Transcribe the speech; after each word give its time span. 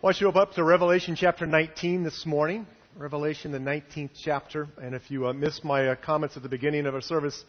I 0.00 0.06
want 0.06 0.20
you 0.20 0.26
to 0.26 0.28
open 0.28 0.42
up 0.42 0.52
to 0.52 0.62
Revelation 0.62 1.16
chapter 1.16 1.44
19 1.44 2.04
this 2.04 2.24
morning. 2.24 2.68
Revelation, 2.96 3.50
the 3.50 3.58
19th 3.58 4.10
chapter. 4.22 4.68
And 4.80 4.94
if 4.94 5.10
you 5.10 5.26
uh, 5.26 5.32
missed 5.32 5.64
my 5.64 5.88
uh, 5.88 5.96
comments 5.96 6.36
at 6.36 6.44
the 6.44 6.48
beginning 6.48 6.86
of 6.86 6.94
our 6.94 7.00
service, 7.00 7.44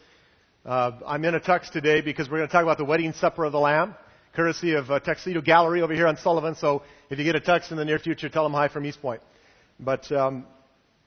uh, 0.66 0.90
I'm 1.06 1.24
in 1.24 1.36
a 1.36 1.40
tux 1.40 1.70
today 1.70 2.00
because 2.00 2.28
we're 2.28 2.38
going 2.38 2.48
to 2.48 2.52
talk 2.52 2.64
about 2.64 2.76
the 2.76 2.84
wedding 2.84 3.12
supper 3.12 3.44
of 3.44 3.52
the 3.52 3.60
Lamb, 3.60 3.94
courtesy 4.34 4.74
of 4.74 4.90
uh, 4.90 4.98
Tuxedo 4.98 5.40
Gallery 5.40 5.80
over 5.80 5.94
here 5.94 6.08
on 6.08 6.16
Sullivan. 6.16 6.56
So 6.56 6.82
if 7.08 7.20
you 7.20 7.24
get 7.24 7.36
a 7.36 7.40
tux 7.40 7.70
in 7.70 7.76
the 7.76 7.84
near 7.84 8.00
future, 8.00 8.28
tell 8.28 8.42
them 8.42 8.52
hi 8.52 8.66
from 8.66 8.84
East 8.84 9.00
Point. 9.00 9.20
But 9.78 10.10
um, 10.10 10.44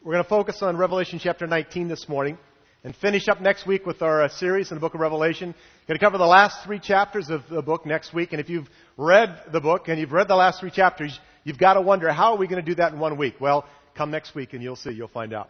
we're 0.02 0.14
going 0.14 0.24
to 0.24 0.30
focus 0.30 0.62
on 0.62 0.78
Revelation 0.78 1.20
chapter 1.22 1.46
19 1.46 1.90
this 1.90 2.08
morning 2.08 2.38
and 2.86 2.96
finish 2.96 3.28
up 3.28 3.42
next 3.42 3.68
week 3.68 3.86
with 3.86 4.02
our 4.02 4.24
uh, 4.24 4.30
series 4.30 4.72
in 4.72 4.78
the 4.78 4.82
book 4.82 4.94
of 4.94 5.02
Revelation. 5.02 5.50
We're 5.50 5.88
Going 5.88 6.00
to 6.00 6.06
cover 6.06 6.18
the 6.18 6.26
last 6.26 6.64
three 6.64 6.80
chapters 6.80 7.30
of 7.30 7.42
the 7.50 7.62
book 7.62 7.86
next 7.86 8.14
week. 8.14 8.32
And 8.32 8.40
if 8.40 8.50
you've 8.50 8.70
read 8.96 9.42
the 9.52 9.60
book 9.60 9.90
and 9.90 10.00
you've 10.00 10.14
read 10.14 10.30
the 10.30 10.36
last 10.36 10.62
three 10.62 10.72
chapters, 10.72 11.20
You've 11.44 11.58
got 11.58 11.74
to 11.74 11.82
wonder, 11.82 12.12
how 12.12 12.34
are 12.34 12.38
we 12.38 12.48
going 12.48 12.64
to 12.64 12.72
do 12.72 12.76
that 12.76 12.94
in 12.94 13.00
one 13.00 13.18
week? 13.18 13.36
Well, 13.40 13.66
come 13.96 14.12
next 14.12 14.34
week 14.34 14.54
and 14.54 14.64
you'll 14.64 14.78
see. 14.78 14.92
You'll 14.92 15.10
find 15.10 15.34
out. 15.34 15.50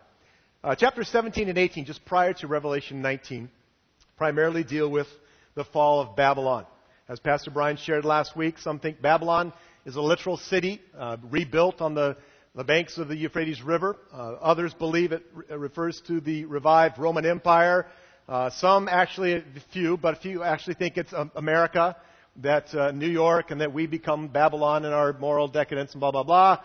Uh, 0.63 0.75
chapters 0.75 1.07
17 1.09 1.49
and 1.49 1.57
18, 1.57 1.85
just 1.85 2.03
prior 2.05 2.33
to 2.33 2.47
Revelation 2.47 3.01
19, 3.01 3.49
primarily 4.17 4.63
deal 4.63 4.89
with 4.89 5.07
the 5.55 5.63
fall 5.63 6.01
of 6.01 6.15
Babylon. 6.15 6.65
As 7.07 7.19
Pastor 7.19 7.51
Brian 7.51 7.77
shared 7.77 8.05
last 8.05 8.35
week, 8.35 8.57
some 8.57 8.79
think 8.79 9.01
Babylon 9.01 9.53
is 9.85 9.95
a 9.95 10.01
literal 10.01 10.37
city 10.37 10.81
uh, 10.97 11.17
rebuilt 11.29 11.79
on 11.79 11.93
the, 11.93 12.17
the 12.55 12.63
banks 12.63 12.97
of 12.97 13.07
the 13.07 13.15
Euphrates 13.15 13.61
River. 13.61 13.97
Uh, 14.11 14.33
others 14.41 14.73
believe 14.73 15.11
it 15.11 15.23
re- 15.33 15.57
refers 15.57 16.01
to 16.07 16.21
the 16.21 16.45
revived 16.45 16.97
Roman 16.97 17.25
Empire. 17.25 17.85
Uh, 18.27 18.49
some 18.49 18.87
actually, 18.87 19.33
a 19.33 19.43
few, 19.73 19.97
but 19.97 20.13
a 20.13 20.19
few 20.19 20.41
actually 20.41 20.75
think 20.75 20.97
it's 20.97 21.13
um, 21.13 21.29
America 21.35 21.95
that 22.37 22.73
uh, 22.73 22.91
New 22.91 23.09
York 23.09 23.51
and 23.51 23.61
that 23.61 23.73
we 23.73 23.85
become 23.85 24.27
Babylon 24.27 24.85
in 24.85 24.93
our 24.93 25.13
moral 25.13 25.47
decadence 25.47 25.91
and 25.93 25.99
blah, 25.99 26.11
blah, 26.11 26.23
blah. 26.23 26.59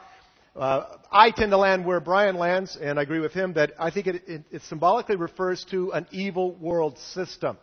Uh, 0.57 0.97
I 1.13 1.31
tend 1.31 1.51
to 1.53 1.57
land 1.57 1.85
where 1.85 2.01
Brian 2.01 2.37
lands, 2.37 2.77
and 2.77 2.99
I 2.99 3.03
agree 3.03 3.21
with 3.21 3.33
him 3.33 3.53
that 3.53 3.73
I 3.79 3.91
think 3.91 4.07
it, 4.07 4.23
it, 4.27 4.45
it 4.51 4.63
symbolically 4.63 5.17
refers 5.17 5.65
to 5.67 5.93
an 5.93 6.07
evil 6.11 6.55
world 6.55 6.99
system. 6.99 7.59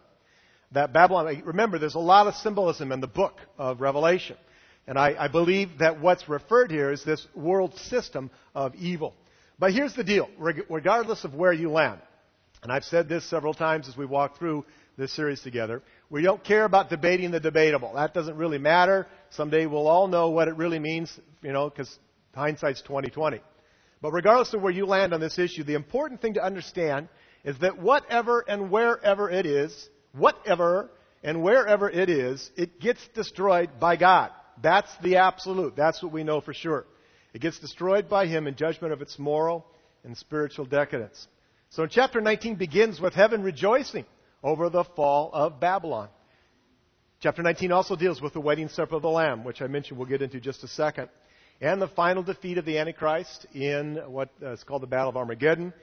That 0.71 0.93
Babylon, 0.93 1.41
remember, 1.45 1.79
there's 1.79 1.95
a 1.95 1.99
lot 1.99 2.27
of 2.27 2.35
symbolism 2.35 2.91
in 2.91 3.01
the 3.01 3.07
book 3.07 3.39
of 3.57 3.81
Revelation. 3.81 4.37
And 4.87 4.99
I, 4.99 5.15
I 5.17 5.27
believe 5.27 5.79
that 5.79 5.99
what's 5.99 6.29
referred 6.29 6.69
here 6.69 6.91
is 6.91 7.03
this 7.03 7.25
world 7.35 7.75
system 7.79 8.29
of 8.53 8.75
evil. 8.75 9.15
But 9.57 9.73
here's 9.73 9.95
the 9.95 10.03
deal, 10.03 10.29
regardless 10.37 11.23
of 11.23 11.33
where 11.33 11.53
you 11.53 11.71
land, 11.71 11.99
and 12.61 12.71
I've 12.71 12.83
said 12.83 13.07
this 13.07 13.23
several 13.25 13.53
times 13.53 13.87
as 13.87 13.95
we 13.95 14.05
walk 14.05 14.37
through 14.37 14.65
this 14.97 15.11
series 15.11 15.41
together. 15.41 15.81
We 16.09 16.21
don't 16.21 16.43
care 16.43 16.65
about 16.65 16.89
debating 16.89 17.31
the 17.31 17.39
debatable. 17.39 17.93
That 17.95 18.13
doesn't 18.13 18.37
really 18.37 18.57
matter. 18.57 19.07
Someday 19.31 19.65
we'll 19.65 19.87
all 19.87 20.07
know 20.07 20.29
what 20.29 20.47
it 20.47 20.55
really 20.55 20.79
means, 20.79 21.17
you 21.41 21.51
know, 21.51 21.69
because 21.69 21.97
hindsight's 22.33 22.81
2020. 22.81 23.41
But 24.01 24.11
regardless 24.11 24.53
of 24.53 24.61
where 24.61 24.71
you 24.71 24.85
land 24.85 25.13
on 25.13 25.19
this 25.19 25.39
issue, 25.39 25.63
the 25.63 25.73
important 25.73 26.21
thing 26.21 26.35
to 26.35 26.43
understand 26.43 27.09
is 27.43 27.57
that 27.59 27.79
whatever 27.79 28.43
and 28.47 28.71
wherever 28.71 29.29
it 29.29 29.45
is, 29.45 29.89
whatever 30.13 30.89
and 31.23 31.41
wherever 31.41 31.89
it 31.89 32.09
is, 32.09 32.49
it 32.55 32.79
gets 32.79 33.05
destroyed 33.09 33.71
by 33.79 33.95
God. 33.95 34.31
That's 34.61 34.91
the 35.01 35.17
absolute. 35.17 35.75
That's 35.75 36.01
what 36.01 36.11
we 36.11 36.23
know 36.23 36.39
for 36.39 36.53
sure. 36.53 36.85
It 37.33 37.41
gets 37.41 37.59
destroyed 37.59 38.07
by 38.07 38.27
Him 38.27 38.47
in 38.47 38.55
judgment 38.55 38.93
of 38.93 39.01
its 39.01 39.19
moral 39.19 39.65
and 40.03 40.15
spiritual 40.15 40.65
decadence. 40.65 41.27
So 41.71 41.85
chapter 41.87 42.21
19 42.21 42.55
begins 42.55 43.01
with 43.01 43.13
heaven 43.13 43.43
rejoicing 43.43 44.05
over 44.45 44.69
the 44.69 44.83
fall 44.83 45.31
of 45.33 45.59
Babylon. 45.59 46.07
Chapter 47.19 47.41
19 47.41 47.71
also 47.71 47.95
deals 47.95 48.21
with 48.21 48.33
the 48.33 48.39
wedding 48.39 48.69
supper 48.69 48.95
of 48.95 49.01
the 49.01 49.09
Lamb, 49.09 49.43
which 49.43 49.59
I 49.59 49.65
mentioned 49.65 49.97
we'll 49.97 50.07
get 50.07 50.21
into 50.21 50.37
in 50.37 50.43
just 50.43 50.63
a 50.63 50.67
second, 50.67 51.09
and 51.59 51.81
the 51.81 51.87
final 51.87 52.21
defeat 52.21 52.59
of 52.59 52.65
the 52.65 52.77
Antichrist 52.77 53.47
in 53.55 53.95
what 54.07 54.29
is 54.39 54.63
called 54.63 54.83
the 54.83 54.87
Battle 54.87 55.09
of 55.09 55.17
Armageddon. 55.17 55.73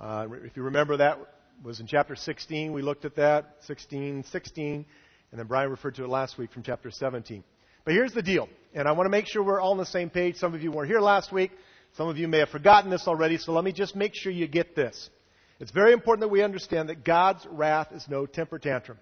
Uh, 0.00 0.26
if 0.44 0.56
you 0.56 0.62
remember, 0.62 0.96
that 0.96 1.18
was 1.62 1.80
in 1.80 1.86
chapter 1.86 2.16
16. 2.16 2.72
We 2.72 2.80
looked 2.80 3.04
at 3.04 3.16
that, 3.16 3.56
16, 3.66 4.24
16, 4.24 4.86
and 5.30 5.38
then 5.38 5.46
Brian 5.46 5.68
referred 5.68 5.96
to 5.96 6.04
it 6.04 6.08
last 6.08 6.38
week 6.38 6.52
from 6.52 6.62
chapter 6.62 6.90
17. 6.90 7.44
But 7.84 7.92
here's 7.92 8.14
the 8.14 8.22
deal, 8.22 8.48
and 8.72 8.88
I 8.88 8.92
want 8.92 9.04
to 9.06 9.10
make 9.10 9.26
sure 9.26 9.42
we're 9.42 9.60
all 9.60 9.72
on 9.72 9.78
the 9.78 9.84
same 9.84 10.08
page. 10.08 10.36
Some 10.36 10.54
of 10.54 10.62
you 10.62 10.72
weren't 10.72 10.88
here 10.88 11.00
last 11.00 11.32
week. 11.32 11.50
Some 11.98 12.08
of 12.08 12.16
you 12.16 12.28
may 12.28 12.38
have 12.38 12.48
forgotten 12.48 12.90
this 12.90 13.06
already, 13.06 13.36
so 13.36 13.52
let 13.52 13.62
me 13.62 13.72
just 13.72 13.94
make 13.94 14.12
sure 14.14 14.32
you 14.32 14.46
get 14.48 14.74
this. 14.74 15.10
It's 15.58 15.70
very 15.70 15.94
important 15.94 16.20
that 16.20 16.28
we 16.28 16.42
understand 16.42 16.90
that 16.90 17.02
God's 17.02 17.46
wrath 17.46 17.90
is 17.92 18.06
no 18.08 18.26
temper 18.26 18.58
tantrum. 18.58 18.98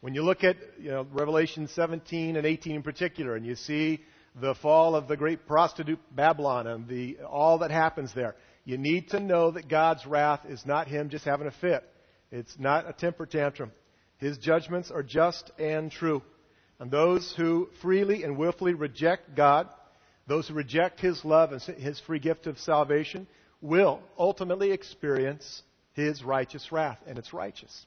When 0.00 0.14
you 0.14 0.22
look 0.22 0.42
at 0.42 0.56
you 0.80 0.90
know, 0.90 1.06
Revelation 1.12 1.68
17 1.68 2.34
and 2.36 2.44
18 2.44 2.74
in 2.74 2.82
particular, 2.82 3.36
and 3.36 3.46
you 3.46 3.54
see 3.54 4.00
the 4.40 4.56
fall 4.56 4.96
of 4.96 5.06
the 5.06 5.16
great 5.16 5.46
prostitute 5.46 6.00
Babylon 6.10 6.66
and 6.66 6.88
the, 6.88 7.18
all 7.20 7.58
that 7.58 7.70
happens 7.70 8.12
there, 8.12 8.34
you 8.64 8.78
need 8.78 9.10
to 9.10 9.20
know 9.20 9.52
that 9.52 9.68
God's 9.68 10.04
wrath 10.04 10.40
is 10.48 10.66
not 10.66 10.88
Him 10.88 11.08
just 11.08 11.24
having 11.24 11.46
a 11.46 11.52
fit. 11.52 11.88
It's 12.32 12.58
not 12.58 12.88
a 12.88 12.92
temper 12.92 13.26
tantrum. 13.26 13.70
His 14.18 14.38
judgments 14.38 14.90
are 14.90 15.04
just 15.04 15.52
and 15.56 15.90
true. 15.90 16.22
And 16.80 16.90
those 16.90 17.32
who 17.36 17.68
freely 17.80 18.24
and 18.24 18.36
willfully 18.36 18.74
reject 18.74 19.36
God, 19.36 19.68
those 20.26 20.48
who 20.48 20.54
reject 20.54 20.98
His 20.98 21.24
love 21.24 21.52
and 21.52 21.62
His 21.62 22.00
free 22.00 22.18
gift 22.18 22.48
of 22.48 22.58
salvation, 22.58 23.28
will 23.60 24.00
ultimately 24.18 24.72
experience 24.72 25.62
his 25.94 26.22
righteous 26.22 26.72
wrath, 26.72 26.98
and 27.06 27.18
it's 27.18 27.32
righteous. 27.32 27.86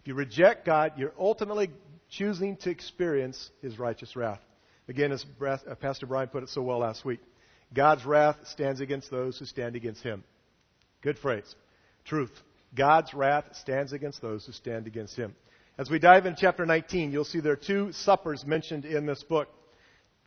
If 0.00 0.08
you 0.08 0.14
reject 0.14 0.66
God, 0.66 0.92
you're 0.96 1.14
ultimately 1.18 1.70
choosing 2.10 2.56
to 2.58 2.70
experience 2.70 3.50
his 3.62 3.78
righteous 3.78 4.16
wrath. 4.16 4.40
Again, 4.88 5.12
as 5.12 5.24
uh, 5.40 5.74
Pastor 5.80 6.06
Brian 6.06 6.28
put 6.28 6.42
it 6.42 6.48
so 6.48 6.62
well 6.62 6.78
last 6.78 7.04
week, 7.04 7.20
God's 7.72 8.04
wrath 8.04 8.36
stands 8.46 8.80
against 8.80 9.10
those 9.10 9.38
who 9.38 9.44
stand 9.44 9.76
against 9.76 10.02
him. 10.02 10.24
Good 11.02 11.18
phrase. 11.18 11.54
Truth. 12.04 12.32
God's 12.74 13.14
wrath 13.14 13.44
stands 13.52 13.92
against 13.92 14.20
those 14.20 14.44
who 14.44 14.52
stand 14.52 14.86
against 14.86 15.16
him. 15.16 15.34
As 15.78 15.88
we 15.88 15.98
dive 15.98 16.26
into 16.26 16.40
chapter 16.40 16.66
19, 16.66 17.12
you'll 17.12 17.24
see 17.24 17.40
there 17.40 17.52
are 17.52 17.56
two 17.56 17.92
suppers 17.92 18.44
mentioned 18.44 18.84
in 18.84 19.06
this 19.06 19.22
book 19.22 19.48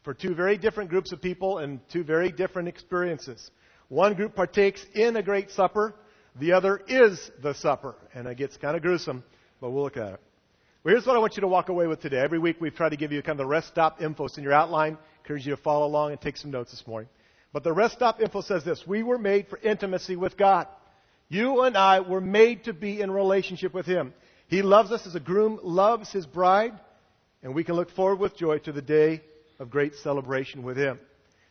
for 0.04 0.14
two 0.14 0.34
very 0.34 0.58
different 0.58 0.90
groups 0.90 1.12
of 1.12 1.22
people 1.22 1.60
and 1.60 1.80
two 1.90 2.04
very 2.04 2.32
different 2.32 2.68
experiences. 2.68 3.52
One 3.90 4.16
group 4.16 4.36
partakes 4.36 4.84
in 4.94 5.16
a 5.16 5.24
great 5.24 5.52
supper, 5.52 5.96
the 6.40 6.54
other 6.54 6.82
is 6.88 7.32
the 7.42 7.54
supper. 7.54 7.96
And 8.14 8.28
it 8.28 8.38
gets 8.38 8.58
kind 8.58 8.76
of 8.76 8.82
gruesome, 8.82 9.24
but 9.62 9.72
we'll 9.72 9.84
look 9.84 9.98
at 9.98 10.14
it. 10.14 10.22
Well, 10.84 10.94
here's 10.94 11.06
what 11.06 11.16
I 11.16 11.20
want 11.20 11.36
you 11.36 11.42
to 11.42 11.48
walk 11.48 11.70
away 11.70 11.88
with 11.88 12.02
today. 12.02 12.20
Every 12.20 12.38
week 12.38 12.58
we've 12.60 12.76
tried 12.76 12.90
to 12.90 12.98
give 12.98 13.12
you 13.12 13.22
kind 13.22 13.40
of 13.40 13.46
the 13.46 13.50
rest 13.50 13.70
stop 13.70 14.02
info. 14.02 14.28
in 14.38 14.44
your 14.44 14.54
outline. 14.54 14.98
Encourage 15.24 15.48
you 15.48 15.56
to 15.56 15.62
follow 15.62 15.88
along 15.88 16.12
and 16.12 16.22
take 16.22 16.38
some 16.38 16.52
notes 16.52 16.72
this 16.72 16.86
morning. 16.86 17.10
But 17.52 17.64
the 17.64 17.74
rest 17.74 17.96
stop 17.96 18.22
info 18.22 18.42
says 18.42 18.64
this. 18.64 18.86
We 18.86 19.02
were 19.02 19.18
made 19.18 19.48
for 19.48 19.58
intimacy 19.58 20.16
with 20.16 20.38
God. 20.38 20.68
You 21.28 21.62
and 21.64 21.76
I 21.76 22.02
were 22.02 22.22
made 22.22 22.66
to 22.66 22.74
be 22.74 23.02
in 23.02 23.10
relationship 23.10 23.74
with 23.74 23.86
Him. 23.86 24.14
He 24.48 24.62
loves 24.62 24.92
us 24.92 25.08
as 25.08 25.16
a 25.16 25.20
groom 25.20 25.60
loves 25.64 26.12
his 26.12 26.26
bride, 26.26 26.74
and 27.42 27.56
we 27.56 27.64
can 27.64 27.76
look 27.76 27.90
forward 27.92 28.20
with 28.20 28.38
joy 28.38 28.60
to 28.60 28.72
the 28.72 28.82
day 28.82 29.22
of 29.58 29.70
great 29.72 29.96
celebration 29.96 30.64
with 30.64 30.78
Him. 30.78 31.00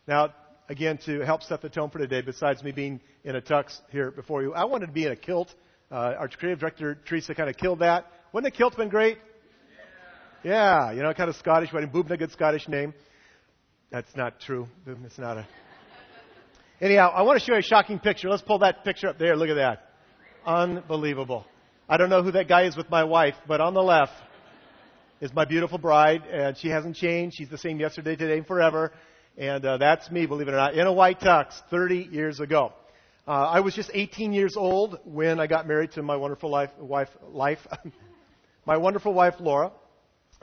Now, 0.06 0.32
again, 0.68 0.98
to 1.06 1.20
help 1.20 1.42
set 1.42 1.62
the 1.62 1.68
tone 1.68 1.90
for 1.90 1.98
today, 1.98 2.20
besides 2.20 2.62
me 2.62 2.72
being 2.72 3.00
in 3.24 3.36
a 3.36 3.40
tux 3.40 3.80
here 3.90 4.10
before 4.10 4.42
you, 4.42 4.54
I 4.54 4.64
wanted 4.64 4.86
to 4.86 4.92
be 4.92 5.04
in 5.04 5.12
a 5.12 5.16
kilt. 5.16 5.54
Uh, 5.90 6.14
our 6.18 6.28
creative 6.28 6.60
director, 6.60 6.98
Teresa, 7.06 7.34
kind 7.34 7.48
of 7.48 7.56
killed 7.56 7.80
that. 7.80 8.06
Wouldn't 8.32 8.52
a 8.52 8.56
kilt 8.56 8.72
have 8.72 8.78
been 8.78 8.88
great? 8.88 9.18
Yeah, 10.42 10.92
you 10.92 11.02
know, 11.02 11.12
kind 11.14 11.30
of 11.30 11.36
Scottish 11.36 11.72
wedding. 11.72 11.90
Boobna, 11.90 12.12
a 12.12 12.16
good 12.16 12.32
Scottish 12.32 12.68
name. 12.68 12.92
That's 13.90 14.14
not 14.16 14.40
true. 14.40 14.68
It's 14.86 15.18
not 15.18 15.38
a. 15.38 15.46
Anyhow, 16.80 17.12
I 17.14 17.22
want 17.22 17.38
to 17.38 17.44
show 17.44 17.52
you 17.52 17.60
a 17.60 17.62
shocking 17.62 17.98
picture. 17.98 18.28
Let's 18.28 18.42
pull 18.42 18.58
that 18.58 18.84
picture 18.84 19.08
up 19.08 19.18
there. 19.18 19.36
Look 19.36 19.48
at 19.48 19.54
that. 19.54 19.90
Unbelievable. 20.44 21.46
I 21.88 21.96
don't 21.96 22.10
know 22.10 22.22
who 22.22 22.32
that 22.32 22.48
guy 22.48 22.64
is 22.64 22.76
with 22.76 22.90
my 22.90 23.04
wife, 23.04 23.36
but 23.46 23.60
on 23.60 23.72
the 23.72 23.82
left 23.82 24.12
is 25.20 25.32
my 25.32 25.44
beautiful 25.44 25.78
bride, 25.78 26.22
and 26.30 26.56
she 26.58 26.68
hasn't 26.68 26.96
changed. 26.96 27.36
She's 27.38 27.48
the 27.48 27.56
same 27.56 27.78
yesterday, 27.78 28.16
today, 28.16 28.38
and 28.38 28.46
forever. 28.46 28.92
And 29.36 29.64
uh, 29.64 29.78
that's 29.78 30.10
me, 30.10 30.26
believe 30.26 30.48
it 30.48 30.54
or 30.54 30.56
not, 30.56 30.74
in 30.74 30.86
a 30.86 30.92
white 30.92 31.20
tux 31.20 31.54
30 31.70 32.08
years 32.12 32.40
ago. 32.40 32.72
Uh, 33.26 33.30
I 33.30 33.60
was 33.60 33.74
just 33.74 33.90
18 33.92 34.32
years 34.32 34.56
old 34.56 34.98
when 35.04 35.40
I 35.40 35.46
got 35.46 35.66
married 35.66 35.92
to 35.92 36.02
my 36.02 36.16
wonderful 36.16 36.50
life, 36.50 36.70
wife, 36.78 37.08
life, 37.28 37.66
my 38.66 38.76
wonderful 38.76 39.14
wife 39.14 39.34
Laura. 39.40 39.72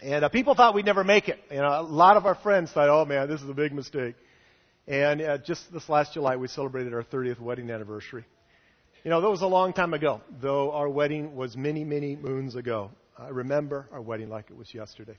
And 0.02 0.26
uh, 0.26 0.30
people 0.30 0.56
thought 0.56 0.74
we'd 0.74 0.86
never 0.86 1.04
make 1.04 1.30
it. 1.30 1.40
You 1.52 1.58
know, 1.58 1.80
a 1.80 1.84
lot 1.84 2.18
of 2.18 2.26
our 2.26 2.34
friends 2.34 2.72
thought, 2.72 2.90
"Oh 2.90 3.06
man, 3.06 3.30
this 3.30 3.40
is 3.42 3.48
a 3.48 3.54
big 3.54 3.72
mistake." 3.72 4.16
And 4.88 5.22
uh, 5.22 5.38
just 5.38 5.72
this 5.72 5.88
last 5.90 6.14
July, 6.14 6.38
we 6.38 6.48
celebrated 6.48 6.94
our 6.94 7.04
30th 7.04 7.40
wedding 7.40 7.70
anniversary. 7.70 8.26
You 9.04 9.12
know, 9.12 9.22
that 9.22 9.30
was 9.30 9.42
a 9.42 9.48
long 9.48 9.74
time 9.74 9.94
ago, 9.94 10.22
though 10.42 10.72
our 10.72 10.90
wedding 10.90 11.36
was 11.36 11.56
many, 11.56 11.84
many 11.84 12.16
moons 12.16 12.56
ago. 12.56 12.90
I 13.18 13.30
remember 13.30 13.88
our 13.92 14.02
wedding 14.02 14.30
like 14.30 14.50
it 14.50 14.58
was 14.58 14.74
yesterday. 14.74 15.18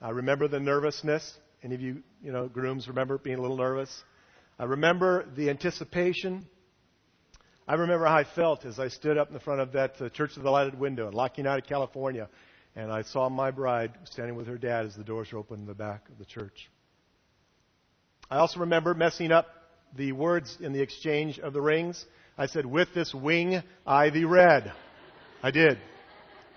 I 0.00 0.10
remember 0.10 0.48
the 0.48 0.60
nervousness. 0.60 1.38
Any 1.62 1.74
of 1.74 1.80
you, 1.80 2.02
you 2.22 2.32
know, 2.32 2.48
grooms 2.48 2.88
remember 2.88 3.18
being 3.18 3.38
a 3.38 3.40
little 3.40 3.56
nervous? 3.56 4.04
I 4.58 4.64
remember 4.64 5.26
the 5.36 5.50
anticipation. 5.50 6.46
I 7.68 7.74
remember 7.74 8.06
how 8.06 8.16
I 8.16 8.24
felt 8.24 8.64
as 8.64 8.78
I 8.78 8.88
stood 8.88 9.18
up 9.18 9.28
in 9.28 9.34
the 9.34 9.40
front 9.40 9.60
of 9.60 9.72
that 9.72 10.00
uh, 10.00 10.08
Church 10.10 10.36
of 10.36 10.42
the 10.42 10.50
Lighted 10.50 10.78
Window 10.78 11.08
in 11.08 11.14
La 11.14 11.28
Cañada, 11.28 11.66
California, 11.66 12.28
and 12.76 12.92
I 12.92 13.02
saw 13.02 13.28
my 13.28 13.50
bride 13.50 13.92
standing 14.04 14.36
with 14.36 14.46
her 14.46 14.58
dad 14.58 14.86
as 14.86 14.94
the 14.94 15.04
doors 15.04 15.32
were 15.32 15.38
opened 15.38 15.60
in 15.60 15.66
the 15.66 15.74
back 15.74 16.08
of 16.08 16.18
the 16.18 16.24
church. 16.24 16.70
I 18.30 18.38
also 18.38 18.60
remember 18.60 18.94
messing 18.94 19.32
up 19.32 19.46
the 19.94 20.12
words 20.12 20.58
in 20.60 20.72
the 20.72 20.82
exchange 20.82 21.38
of 21.38 21.52
the 21.52 21.60
rings. 21.60 22.04
I 22.36 22.46
said, 22.46 22.66
With 22.66 22.94
this 22.94 23.14
wing 23.14 23.62
I 23.86 24.10
thee 24.10 24.24
read. 24.24 24.72
I 25.42 25.50
did. 25.50 25.78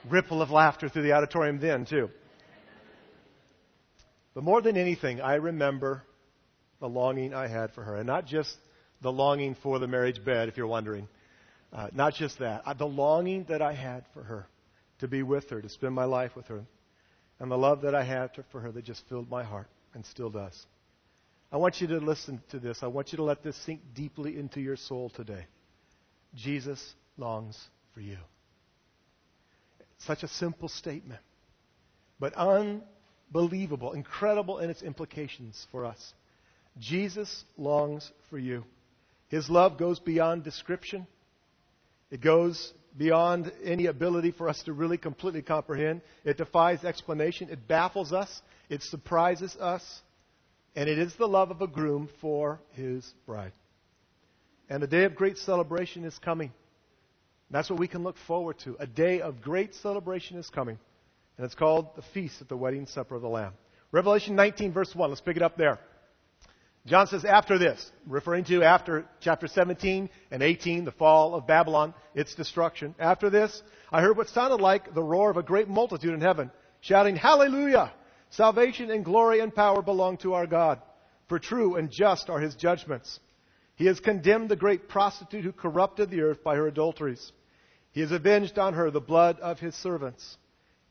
Ripple 0.10 0.42
of 0.42 0.52
laughter 0.52 0.90
through 0.90 1.04
the 1.04 1.14
auditorium 1.14 1.60
then, 1.60 1.86
too. 1.86 2.10
But 4.40 4.46
more 4.46 4.62
than 4.62 4.78
anything, 4.78 5.20
I 5.20 5.34
remember 5.36 6.02
the 6.80 6.88
longing 6.88 7.34
I 7.34 7.48
had 7.48 7.74
for 7.74 7.84
her. 7.84 7.98
And 7.98 8.08
not 8.08 8.26
just 8.26 8.56
the 9.02 9.12
longing 9.12 9.54
for 9.62 9.80
the 9.80 9.88
marriage 9.90 10.24
bed, 10.24 10.48
if 10.48 10.56
you're 10.56 10.66
wondering. 10.66 11.10
Uh, 11.74 11.90
not 11.92 12.14
just 12.14 12.40
that. 12.40 12.62
Uh, 12.66 12.74
the 12.74 12.88
longing 12.88 13.44
that 13.50 13.62
I 13.62 13.74
had 13.74 14.06
for 14.14 14.24
her, 14.24 14.48
to 15.00 15.10
be 15.10 15.24
with 15.24 15.50
her, 15.50 15.62
to 15.62 15.68
spend 15.68 15.94
my 15.94 16.06
life 16.06 16.38
with 16.38 16.48
her. 16.48 16.64
And 17.42 17.52
the 17.52 17.58
love 17.58 17.82
that 17.82 17.94
I 17.94 18.06
had 18.06 18.32
for 18.50 18.62
her 18.62 18.72
that 18.72 18.86
just 18.86 19.04
filled 19.10 19.30
my 19.30 19.44
heart 19.44 19.68
and 19.94 20.06
still 20.06 20.30
does. 20.30 20.66
I 21.52 21.58
want 21.58 21.82
you 21.82 21.88
to 21.88 21.98
listen 21.98 22.42
to 22.52 22.60
this. 22.60 22.82
I 22.82 22.88
want 22.88 23.12
you 23.12 23.18
to 23.18 23.24
let 23.24 23.44
this 23.44 23.58
sink 23.66 23.82
deeply 23.94 24.40
into 24.40 24.62
your 24.62 24.78
soul 24.78 25.10
today. 25.10 25.48
Jesus 26.34 26.94
longs 27.18 27.62
for 27.94 28.00
you. 28.00 28.20
Such 29.98 30.24
a 30.24 30.30
simple 30.30 30.70
statement, 30.70 31.20
but 32.22 32.38
unbelievable, 33.34 33.94
incredible 33.94 34.60
in 34.60 34.70
its 34.70 34.82
implications 34.82 35.68
for 35.72 35.86
us. 35.86 36.14
Jesus 36.80 37.44
longs 37.58 38.12
for 38.30 38.38
you. 38.38 38.64
His 39.30 39.50
love 39.50 39.78
goes 39.78 40.00
beyond 40.00 40.44
description. 40.44 41.06
It 42.10 42.22
goes 42.22 42.74
beyond 42.98 43.52
any 43.64 43.86
ability 43.86 44.32
for 44.32 44.50
us 44.50 44.64
to 44.64 44.74
really 44.74 44.98
completely 44.98 45.42
comprehend. 45.42 46.02
It 46.26 46.38
defies 46.38 46.84
explanation. 46.84 47.50
It 47.50 47.68
baffles 47.68 48.12
us. 48.12 48.42
It 48.70 48.82
surprises 48.82 49.56
us. 49.58 50.02
And 50.76 50.90
it 50.90 50.98
is 50.98 51.16
the 51.16 51.28
love 51.28 51.52
of 51.52 51.62
a 51.62 51.68
groom 51.68 52.10
for 52.22 52.60
his 52.74 53.14
bride. 53.26 53.52
And 54.70 54.82
the 54.82 54.88
day 54.88 55.04
of 55.04 55.16
great 55.16 55.38
celebration 55.38 56.06
is 56.06 56.18
coming. 56.20 56.52
That's 57.52 57.70
what 57.70 57.80
we 57.80 57.88
can 57.88 58.04
look 58.04 58.18
forward 58.28 58.60
to. 58.60 58.76
A 58.80 58.88
day 58.88 59.22
of 59.22 59.42
great 59.42 59.74
celebration 59.76 60.38
is 60.38 60.50
coming. 60.50 60.78
And 61.40 61.46
it's 61.46 61.56
called 61.56 61.96
the 61.96 62.02
Feast 62.14 62.42
at 62.42 62.50
the 62.50 62.58
Wedding 62.58 62.86
Supper 62.86 63.16
of 63.16 63.22
the 63.22 63.30
Lamb. 63.30 63.54
Revelation 63.94 64.36
19, 64.36 64.74
verse 64.74 64.94
1. 64.94 65.10
Let's 65.10 65.22
pick 65.22 65.38
it 65.38 65.42
up 65.42 65.56
there. 65.56 65.80
John 66.86 67.08
says, 67.08 67.24
after 67.24 67.58
this, 67.58 67.94
referring 68.06 68.44
to 68.46 68.62
after 68.62 69.06
chapter 69.22 69.48
17 69.48 70.10
and 70.32 70.44
18, 70.44 70.84
the 70.84 70.92
fall 70.92 71.36
of 71.36 71.48
Babylon, 71.48 71.94
its 72.14 72.36
destruction. 72.36 72.94
After 73.00 73.30
this, 73.30 73.64
I 73.90 74.02
heard 74.02 74.18
what 74.18 74.28
sounded 74.28 74.60
like 74.60 74.94
the 74.94 75.02
roar 75.02 75.30
of 75.30 75.38
a 75.38 75.42
great 75.42 75.70
multitude 75.70 76.14
in 76.14 76.20
heaven, 76.20 76.52
shouting, 76.82 77.16
Hallelujah! 77.16 77.94
Salvation 78.32 78.92
and 78.92 79.06
glory 79.06 79.40
and 79.40 79.56
power 79.56 79.82
belong 79.82 80.18
to 80.18 80.34
our 80.34 80.46
God, 80.46 80.82
for 81.30 81.40
true 81.40 81.78
and 81.78 81.90
just 81.90 82.30
are 82.30 82.42
his 82.42 82.56
judgments. 82.56 83.18
He 83.76 83.86
has 83.86 84.02
condemned 84.02 84.50
the 84.50 84.58
great 84.58 84.90
prostitute 84.90 85.46
who 85.46 85.54
corrupted 85.54 86.10
the 86.10 86.20
earth 86.20 86.44
by 86.44 86.58
her 86.58 86.68
adulteries. 86.68 87.32
He 87.94 88.02
has 88.02 88.12
avenged 88.12 88.60
on 88.60 88.74
her 88.74 88.92
the 88.92 89.00
blood 89.00 89.40
of 89.40 89.58
his 89.58 89.74
servants. 89.76 90.36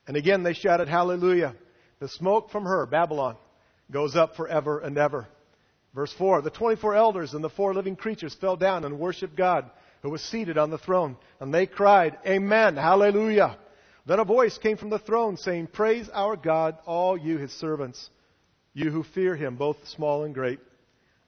And 0.08 0.16
again 0.16 0.42
they 0.42 0.54
shouted, 0.54 0.88
Hallelujah! 0.88 1.54
The 2.00 2.08
smoke 2.08 2.50
from 2.50 2.64
her, 2.64 2.86
Babylon, 2.86 3.36
goes 3.90 4.16
up 4.16 4.36
forever 4.36 4.80
and 4.80 4.96
ever. 4.96 5.28
Verse 5.94 6.12
4 6.16 6.42
The 6.42 6.50
24 6.50 6.96
elders 6.96 7.34
and 7.34 7.44
the 7.44 7.50
four 7.50 7.74
living 7.74 7.94
creatures 7.94 8.34
fell 8.40 8.56
down 8.56 8.84
and 8.84 8.98
worshiped 8.98 9.36
God, 9.36 9.70
who 10.02 10.10
was 10.10 10.22
seated 10.22 10.56
on 10.56 10.70
the 10.70 10.78
throne. 10.78 11.16
And 11.40 11.52
they 11.52 11.66
cried, 11.66 12.18
Amen, 12.26 12.76
Hallelujah. 12.76 13.58
Then 14.06 14.18
a 14.18 14.24
voice 14.24 14.56
came 14.56 14.78
from 14.78 14.88
the 14.88 14.98
throne 14.98 15.36
saying, 15.36 15.68
Praise 15.68 16.08
our 16.08 16.36
God, 16.36 16.78
all 16.86 17.18
you 17.18 17.36
his 17.36 17.52
servants, 17.52 18.08
you 18.72 18.90
who 18.90 19.02
fear 19.02 19.36
him, 19.36 19.56
both 19.56 19.76
small 19.88 20.24
and 20.24 20.32
great. 20.32 20.60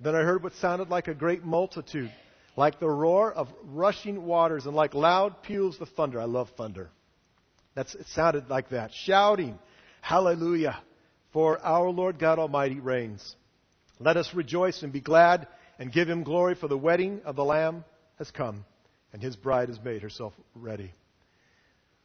Then 0.01 0.15
I 0.15 0.21
heard 0.21 0.43
what 0.43 0.55
sounded 0.55 0.89
like 0.89 1.07
a 1.07 1.15
great 1.15 1.45
multitude, 1.45 2.11
like 2.57 2.81
the 2.81 2.89
roar 2.89 3.31
of 3.31 3.49
rushing 3.65 4.25
waters 4.25 4.65
and 4.65 4.75
like 4.75 4.95
loud 4.95 5.43
peals 5.43 5.79
of 5.83 5.91
thunder. 5.91 6.19
I 6.19 6.25
love 6.25 6.49
thunder. 6.57 6.89
That's, 7.75 7.95
it 7.95 8.07
sounded 8.09 8.49
like 8.49 8.71
that. 8.71 8.93
Shouting, 8.93 9.59
Hallelujah, 10.01 10.81
for 11.33 11.61
our 11.65 11.91
Lord 11.91 12.19
God 12.19 12.39
Almighty 12.39 12.81
reigns. 12.81 13.37
Let 13.99 14.17
us 14.17 14.35
rejoice 14.35 14.83
and 14.83 14.93
be 14.93 15.01
glad 15.01 15.47
and 15.79 15.93
give 15.93 16.09
him 16.09 16.25
glory, 16.25 16.55
for 16.55 16.69
the 16.69 16.77
wedding 16.77 17.21
of 17.25 17.37
the 17.37 17.45
Lamb 17.45 17.85
has 18.19 18.31
come, 18.31 18.65
and 19.13 19.23
his 19.23 19.37
bride 19.37 19.69
has 19.69 19.79
made 19.83 20.03
herself 20.03 20.33
ready. 20.55 20.93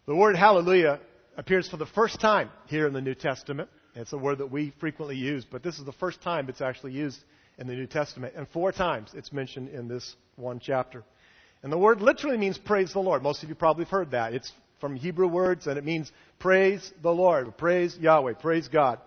The 0.05 0.15
word 0.15 0.35
hallelujah 0.35 0.99
appears 1.35 1.67
for 1.67 1.77
the 1.77 1.85
first 1.85 2.19
time 2.21 2.49
here 2.67 2.87
in 2.87 2.93
the 2.93 3.01
New 3.01 3.15
Testament. 3.15 3.69
It's 3.95 4.13
a 4.13 4.17
word 4.17 4.37
that 4.37 4.51
we 4.51 4.73
frequently 4.79 5.15
use, 5.15 5.45
but 5.49 5.63
this 5.63 5.79
is 5.79 5.85
the 5.85 5.93
first 5.93 6.21
time 6.21 6.47
it's 6.47 6.61
actually 6.61 6.91
used 6.91 7.19
in 7.57 7.67
the 7.67 7.73
New 7.73 7.87
Testament. 7.87 8.33
And 8.35 8.47
four 8.49 8.71
times 8.71 9.11
it's 9.13 9.33
mentioned 9.33 9.69
in 9.69 9.87
this 9.87 10.15
one 10.35 10.59
chapter. 10.59 11.03
And 11.63 11.71
the 11.71 11.77
word 11.77 12.01
literally 12.01 12.37
means 12.37 12.57
praise 12.57 12.93
the 12.93 12.99
Lord. 12.99 13.23
Most 13.23 13.41
of 13.41 13.49
you 13.49 13.55
probably 13.55 13.85
have 13.85 13.91
heard 13.91 14.11
that. 14.11 14.33
It's 14.33 14.51
from 14.85 14.97
Hebrew 14.97 15.27
words 15.27 15.65
and 15.65 15.79
it 15.79 15.83
means 15.83 16.11
praise 16.37 16.93
the 17.01 17.09
Lord, 17.09 17.57
praise 17.57 17.97
Yahweh, 17.97 18.33
praise 18.33 18.67
God. 18.67 18.99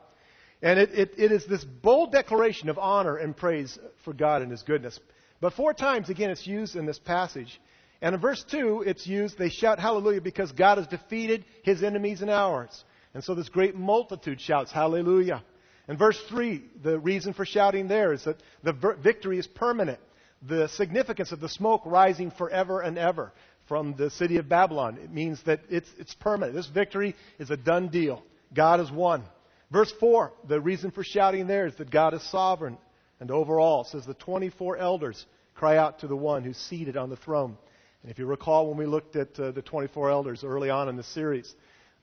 And 0.60 0.76
it, 0.76 0.90
it, 0.90 1.10
it 1.16 1.30
is 1.30 1.46
this 1.46 1.62
bold 1.62 2.10
declaration 2.10 2.68
of 2.68 2.80
honor 2.80 3.16
and 3.16 3.36
praise 3.36 3.78
for 4.04 4.12
God 4.12 4.42
and 4.42 4.50
His 4.50 4.62
goodness. 4.62 4.98
But 5.40 5.52
four 5.52 5.72
times, 5.72 6.10
again, 6.10 6.30
it's 6.30 6.48
used 6.48 6.74
in 6.74 6.84
this 6.84 6.98
passage. 6.98 7.60
And 8.02 8.12
in 8.12 8.20
verse 8.20 8.44
2, 8.50 8.82
it's 8.88 9.06
used, 9.06 9.38
they 9.38 9.50
shout 9.50 9.78
hallelujah 9.78 10.20
because 10.20 10.50
God 10.50 10.78
has 10.78 10.88
defeated 10.88 11.44
his 11.62 11.84
enemies 11.84 12.22
and 12.22 12.30
ours. 12.30 12.84
And 13.14 13.22
so 13.22 13.36
this 13.36 13.48
great 13.48 13.76
multitude 13.76 14.40
shouts 14.40 14.72
hallelujah. 14.72 15.44
In 15.88 15.96
verse 15.96 16.20
3, 16.28 16.60
the 16.82 16.98
reason 16.98 17.34
for 17.34 17.44
shouting 17.44 17.86
there 17.86 18.12
is 18.12 18.24
that 18.24 18.42
the 18.64 18.96
victory 19.00 19.38
is 19.38 19.46
permanent. 19.46 20.00
The 20.42 20.66
significance 20.70 21.30
of 21.30 21.38
the 21.38 21.48
smoke 21.48 21.82
rising 21.84 22.32
forever 22.32 22.80
and 22.80 22.98
ever 22.98 23.32
from 23.68 23.94
the 23.96 24.10
city 24.10 24.38
of 24.38 24.48
Babylon. 24.48 24.98
It 25.02 25.12
means 25.12 25.42
that 25.44 25.60
it's, 25.68 25.88
it's 25.98 26.14
permanent. 26.14 26.54
This 26.54 26.66
victory 26.66 27.14
is 27.38 27.50
a 27.50 27.56
done 27.56 27.88
deal. 27.88 28.22
God 28.54 28.80
has 28.80 28.90
won. 28.90 29.22
Verse 29.70 29.92
4, 30.00 30.32
the 30.48 30.60
reason 30.60 30.90
for 30.90 31.04
shouting 31.04 31.46
there 31.46 31.66
is 31.66 31.76
that 31.76 31.90
God 31.90 32.14
is 32.14 32.22
sovereign. 32.30 32.78
And 33.20 33.30
over 33.30 33.52
overall, 33.52 33.84
says 33.84 34.06
the 34.06 34.14
24 34.14 34.78
elders 34.78 35.26
cry 35.54 35.76
out 35.76 36.00
to 36.00 36.06
the 36.06 36.16
one 36.16 36.44
who's 36.44 36.56
seated 36.56 36.96
on 36.96 37.10
the 37.10 37.16
throne. 37.16 37.56
And 38.02 38.10
if 38.10 38.18
you 38.18 38.26
recall 38.26 38.68
when 38.68 38.78
we 38.78 38.86
looked 38.86 39.16
at 39.16 39.38
uh, 39.38 39.50
the 39.50 39.62
24 39.62 40.10
elders 40.10 40.44
early 40.44 40.70
on 40.70 40.88
in 40.88 40.96
the 40.96 41.02
series, 41.02 41.52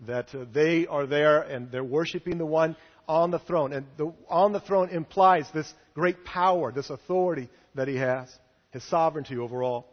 that 0.02 0.36
uh, 0.36 0.46
they 0.54 0.86
are 0.88 1.06
there 1.06 1.42
and 1.42 1.72
they're 1.72 1.84
worshiping 1.84 2.38
the 2.38 2.46
one 2.46 2.76
on 3.08 3.32
the 3.32 3.40
throne. 3.40 3.72
And 3.74 3.86
the, 3.98 4.14
on 4.30 4.52
the 4.52 4.60
throne 4.60 4.90
implies 4.90 5.50
this 5.54 5.74
great 5.94 6.26
power, 6.26 6.72
this 6.72 6.90
authority 6.90 7.50
that 7.76 7.88
he 7.88 7.96
has, 7.96 8.30
his 8.72 8.84
sovereignty 8.84 9.38
overall. 9.38 9.88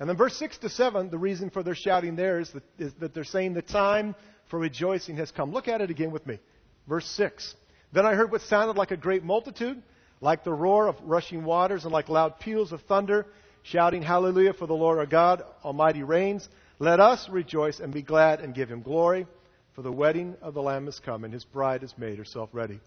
And 0.00 0.08
then 0.08 0.16
verse 0.16 0.36
6 0.36 0.58
to 0.58 0.68
7, 0.68 1.10
the 1.10 1.18
reason 1.18 1.50
for 1.50 1.62
their 1.62 1.74
shouting 1.74 2.14
there 2.14 2.38
is 2.38 2.50
that, 2.50 2.62
is 2.78 2.92
that 3.00 3.14
they're 3.14 3.24
saying 3.24 3.54
the 3.54 3.62
time 3.62 4.14
for 4.48 4.58
rejoicing 4.58 5.16
has 5.16 5.30
come. 5.30 5.52
Look 5.52 5.68
at 5.68 5.80
it 5.80 5.90
again 5.90 6.10
with 6.10 6.26
me. 6.26 6.38
Verse 6.86 7.06
6. 7.06 7.54
Then 7.92 8.06
I 8.06 8.14
heard 8.14 8.30
what 8.30 8.42
sounded 8.42 8.76
like 8.76 8.92
a 8.92 8.96
great 8.96 9.24
multitude, 9.24 9.82
like 10.20 10.44
the 10.44 10.52
roar 10.52 10.86
of 10.86 10.96
rushing 11.02 11.44
waters 11.44 11.84
and 11.84 11.92
like 11.92 12.08
loud 12.08 12.38
peals 12.38 12.72
of 12.72 12.82
thunder 12.82 13.26
shouting 13.62 14.02
hallelujah 14.02 14.52
for 14.52 14.66
the 14.66 14.74
Lord 14.74 14.98
our 14.98 15.06
God 15.06 15.42
Almighty 15.64 16.02
reigns. 16.02 16.48
Let 16.78 17.00
us 17.00 17.28
rejoice 17.28 17.80
and 17.80 17.92
be 17.92 18.02
glad 18.02 18.40
and 18.40 18.54
give 18.54 18.70
him 18.70 18.82
glory, 18.82 19.26
for 19.74 19.82
the 19.82 19.92
wedding 19.92 20.36
of 20.40 20.54
the 20.54 20.62
Lamb 20.62 20.86
has 20.86 21.00
come 21.00 21.24
and 21.24 21.34
his 21.34 21.44
bride 21.44 21.82
has 21.82 21.96
made 21.98 22.18
herself 22.18 22.50
ready. 22.52 22.80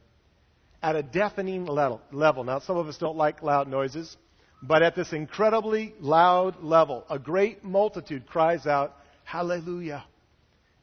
At 0.82 0.96
a 0.96 1.04
deafening 1.04 1.66
level. 1.66 2.02
Now, 2.12 2.60
some 2.60 2.78
of 2.78 2.88
us 2.88 2.98
don't 2.98 3.18
like 3.18 3.44
loud 3.44 3.68
noises, 3.68 4.18
but 4.62 4.84
at 4.84 4.96
this 4.96 5.12
incredibly 5.14 5.94
loud 6.00 6.64
level, 6.64 7.06
a 7.10 7.18
great 7.18 7.64
multitude 7.64 8.28
cries 8.28 8.66
out, 8.68 8.96
Hallelujah. 9.24 10.04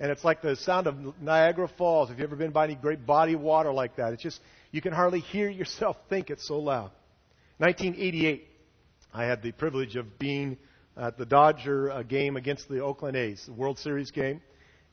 And 0.01 0.11
it's 0.11 0.25
like 0.25 0.43
the 0.43 0.57
sound 0.57 0.87
of 0.87 1.21
Niagara 1.21 1.69
Falls. 1.77 2.09
Have 2.09 2.19
you've 2.19 2.29
ever 2.29 2.37
been 2.37 2.53
by 2.53 2.65
any 2.65 2.77
great 2.77 3.05
body 3.05 3.35
of 3.35 3.41
water 3.41 3.73
like 3.73 3.97
that? 3.97 4.13
It's 4.13 4.23
just, 4.23 4.41
you 4.71 4.81
can 4.81 4.93
hardly 4.93 5.21
hear 5.21 5.49
yourself 5.49 5.97
think 6.09 6.31
it's 6.31 6.47
so 6.47 6.59
loud. 6.59 6.91
1988, 7.59 8.47
I 9.13 9.25
had 9.25 9.43
the 9.43 9.53
privilege 9.53 9.97
of 9.97 10.19
being 10.19 10.57
at 10.97 11.19
the 11.19 11.27
Dodger 11.27 11.91
uh, 11.91 12.03
game 12.03 12.37
against 12.37 12.69
the 12.69 12.81
Oakland 12.81 13.17
A's, 13.17 13.45
the 13.47 13.53
World 13.53 13.79
Series 13.79 14.11
game. 14.11 14.41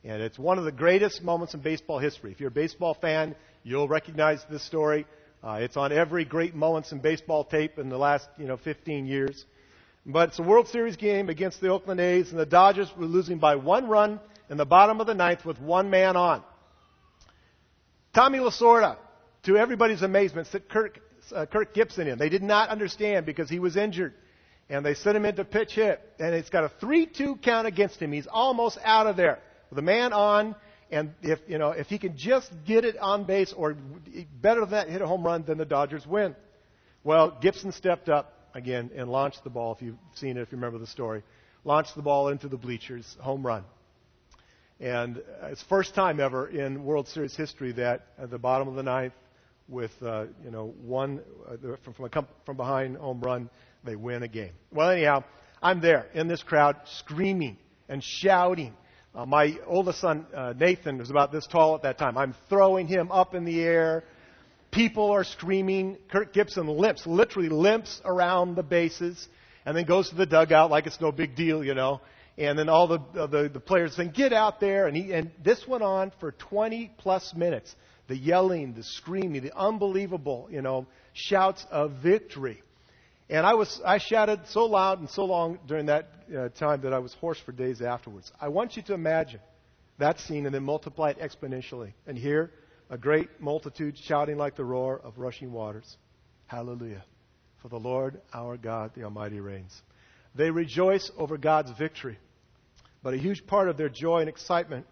And 0.04 0.22
it's 0.22 0.38
one 0.38 0.58
of 0.58 0.64
the 0.64 0.72
greatest 0.72 1.22
moments 1.22 1.54
in 1.54 1.60
baseball 1.60 1.98
history. 1.98 2.32
If 2.32 2.40
you're 2.40 2.48
a 2.48 2.52
baseball 2.52 2.94
fan, 2.94 3.34
you'll 3.62 3.88
recognize 3.88 4.44
this 4.50 4.64
story. 4.64 5.06
Uh, 5.42 5.58
it's 5.60 5.76
on 5.76 5.92
every 5.92 6.24
great 6.24 6.54
moments 6.54 6.92
in 6.92 6.98
baseball 6.98 7.44
tape 7.44 7.78
in 7.78 7.88
the 7.88 7.98
last, 7.98 8.28
you 8.38 8.46
know, 8.46 8.56
15 8.56 9.06
years. 9.06 9.44
But 10.04 10.30
it's 10.30 10.38
a 10.38 10.42
World 10.42 10.68
Series 10.68 10.96
game 10.96 11.28
against 11.28 11.60
the 11.60 11.68
Oakland 11.68 12.00
A's, 12.00 12.30
and 12.30 12.38
the 12.38 12.46
Dodgers 12.46 12.90
were 12.96 13.06
losing 13.06 13.38
by 13.38 13.56
one 13.56 13.88
run 13.88 14.20
in 14.48 14.56
the 14.56 14.64
bottom 14.64 15.00
of 15.00 15.06
the 15.06 15.14
ninth 15.14 15.44
with 15.44 15.60
one 15.60 15.90
man 15.90 16.16
on. 16.16 16.42
Tommy 18.14 18.38
Lasorda, 18.38 18.96
to 19.44 19.56
everybody's 19.56 20.02
amazement, 20.02 20.46
said 20.48 20.68
Kirk 20.68 21.00
uh, 21.34 21.46
Kirk 21.46 21.74
Gibson 21.74 22.06
in. 22.06 22.18
They 22.18 22.28
did 22.28 22.42
not 22.42 22.68
understand 22.68 23.26
because 23.26 23.48
he 23.48 23.58
was 23.58 23.76
injured. 23.76 24.14
And 24.68 24.84
they 24.84 24.94
sent 24.94 25.16
him 25.16 25.24
into 25.24 25.44
pitch 25.44 25.74
hit. 25.74 26.00
And 26.18 26.34
it's 26.34 26.50
got 26.50 26.64
a 26.64 26.68
3-2 26.84 27.42
count 27.42 27.66
against 27.66 28.00
him. 28.00 28.12
He's 28.12 28.26
almost 28.26 28.78
out 28.84 29.06
of 29.06 29.16
there. 29.16 29.38
With 29.70 29.78
a 29.78 29.82
man 29.82 30.12
on, 30.12 30.54
and 30.90 31.14
if, 31.22 31.40
you 31.48 31.58
know, 31.58 31.70
if 31.70 31.88
he 31.88 31.98
can 31.98 32.16
just 32.16 32.50
get 32.64 32.84
it 32.84 32.96
on 32.98 33.24
base 33.24 33.52
or 33.52 33.76
better 34.40 34.60
than 34.60 34.70
that, 34.70 34.88
hit 34.88 35.02
a 35.02 35.06
home 35.06 35.24
run, 35.24 35.44
then 35.46 35.58
the 35.58 35.64
Dodgers 35.64 36.06
win. 36.06 36.36
Well, 37.02 37.36
Gibson 37.40 37.72
stepped 37.72 38.08
up 38.08 38.32
again 38.54 38.90
and 38.94 39.08
launched 39.08 39.44
the 39.44 39.50
ball, 39.50 39.74
if 39.74 39.82
you've 39.82 39.96
seen 40.14 40.36
it, 40.36 40.42
if 40.42 40.52
you 40.52 40.56
remember 40.56 40.78
the 40.78 40.86
story. 40.86 41.22
Launched 41.64 41.94
the 41.96 42.02
ball 42.02 42.28
into 42.28 42.48
the 42.48 42.56
bleachers, 42.56 43.16
home 43.20 43.44
run. 43.44 43.64
And 44.78 45.22
it's 45.44 45.62
first 45.64 45.94
time 45.94 46.20
ever 46.20 46.46
in 46.46 46.84
World 46.84 47.08
Series 47.08 47.34
history 47.34 47.72
that 47.72 48.06
at 48.18 48.30
the 48.30 48.38
bottom 48.38 48.68
of 48.68 48.74
the 48.74 48.82
ninth, 48.82 49.14
with 49.68 49.90
uh, 50.02 50.26
you 50.44 50.50
know 50.50 50.74
one 50.82 51.20
uh, 51.48 51.76
from 51.82 51.94
from, 51.94 52.04
a, 52.04 52.26
from 52.44 52.56
behind 52.56 52.96
home 52.96 53.20
run, 53.20 53.50
they 53.84 53.96
win 53.96 54.22
a 54.22 54.28
game. 54.28 54.52
Well, 54.70 54.90
anyhow, 54.90 55.24
I'm 55.62 55.80
there 55.80 56.06
in 56.14 56.28
this 56.28 56.42
crowd, 56.42 56.76
screaming 56.98 57.56
and 57.88 58.02
shouting. 58.02 58.74
Uh, 59.16 59.24
my 59.24 59.58
oldest 59.66 60.00
son 60.00 60.26
uh, 60.34 60.52
Nathan 60.58 60.98
was 60.98 61.08
about 61.08 61.32
this 61.32 61.46
tall 61.46 61.74
at 61.74 61.82
that 61.82 61.96
time. 61.96 62.18
I'm 62.18 62.34
throwing 62.50 62.86
him 62.86 63.10
up 63.10 63.34
in 63.34 63.46
the 63.46 63.62
air. 63.62 64.04
People 64.70 65.10
are 65.10 65.24
screaming. 65.24 65.96
Kirk 66.12 66.34
Gibson 66.34 66.66
limps, 66.66 67.06
literally 67.06 67.48
limps 67.48 68.02
around 68.04 68.56
the 68.56 68.62
bases, 68.62 69.26
and 69.64 69.74
then 69.74 69.86
goes 69.86 70.10
to 70.10 70.16
the 70.16 70.26
dugout 70.26 70.70
like 70.70 70.86
it's 70.86 71.00
no 71.00 71.12
big 71.12 71.34
deal, 71.34 71.64
you 71.64 71.72
know. 71.72 72.02
And 72.36 72.58
then 72.58 72.68
all 72.68 72.88
the, 72.88 73.00
uh, 73.18 73.26
the, 73.26 73.48
the 73.48 73.60
players 73.60 73.96
saying, 73.96 74.10
get 74.10 74.34
out 74.34 74.60
there. 74.60 74.86
And, 74.86 74.94
he, 74.94 75.14
and 75.14 75.30
this 75.42 75.66
went 75.66 75.82
on 75.82 76.12
for 76.20 76.32
20 76.32 76.92
plus 76.98 77.32
minutes. 77.34 77.74
The 78.08 78.18
yelling, 78.18 78.74
the 78.74 78.82
screaming, 78.82 79.42
the 79.42 79.56
unbelievable, 79.56 80.48
you 80.50 80.60
know, 80.60 80.86
shouts 81.14 81.64
of 81.70 81.92
victory. 82.02 82.62
And 83.28 83.44
I 83.44 83.54
was, 83.54 83.80
I 83.84 83.98
shouted 83.98 84.40
so 84.48 84.66
loud 84.66 85.00
and 85.00 85.10
so 85.10 85.24
long 85.24 85.58
during 85.66 85.86
that 85.86 86.08
uh, 86.36 86.48
time 86.50 86.82
that 86.82 86.92
I 86.92 87.00
was 87.00 87.12
hoarse 87.14 87.40
for 87.40 87.52
days 87.52 87.82
afterwards. 87.82 88.30
I 88.40 88.48
want 88.48 88.76
you 88.76 88.82
to 88.82 88.94
imagine 88.94 89.40
that 89.98 90.20
scene 90.20 90.46
and 90.46 90.54
then 90.54 90.62
multiply 90.62 91.10
it 91.10 91.18
exponentially. 91.18 91.92
And 92.06 92.16
hear 92.16 92.52
a 92.88 92.96
great 92.96 93.28
multitude 93.40 93.98
shouting 93.98 94.36
like 94.36 94.54
the 94.56 94.64
roar 94.64 95.00
of 95.02 95.18
rushing 95.18 95.52
waters. 95.52 95.96
Hallelujah. 96.46 97.04
For 97.62 97.68
the 97.68 97.78
Lord 97.78 98.20
our 98.32 98.56
God, 98.56 98.92
the 98.94 99.02
Almighty 99.02 99.40
reigns. 99.40 99.82
They 100.36 100.50
rejoice 100.50 101.10
over 101.16 101.36
God's 101.36 101.72
victory. 101.72 102.18
But 103.02 103.14
a 103.14 103.18
huge 103.18 103.46
part 103.46 103.68
of 103.68 103.76
their 103.76 103.88
joy 103.88 104.20
and 104.20 104.28
excitement 104.28 104.86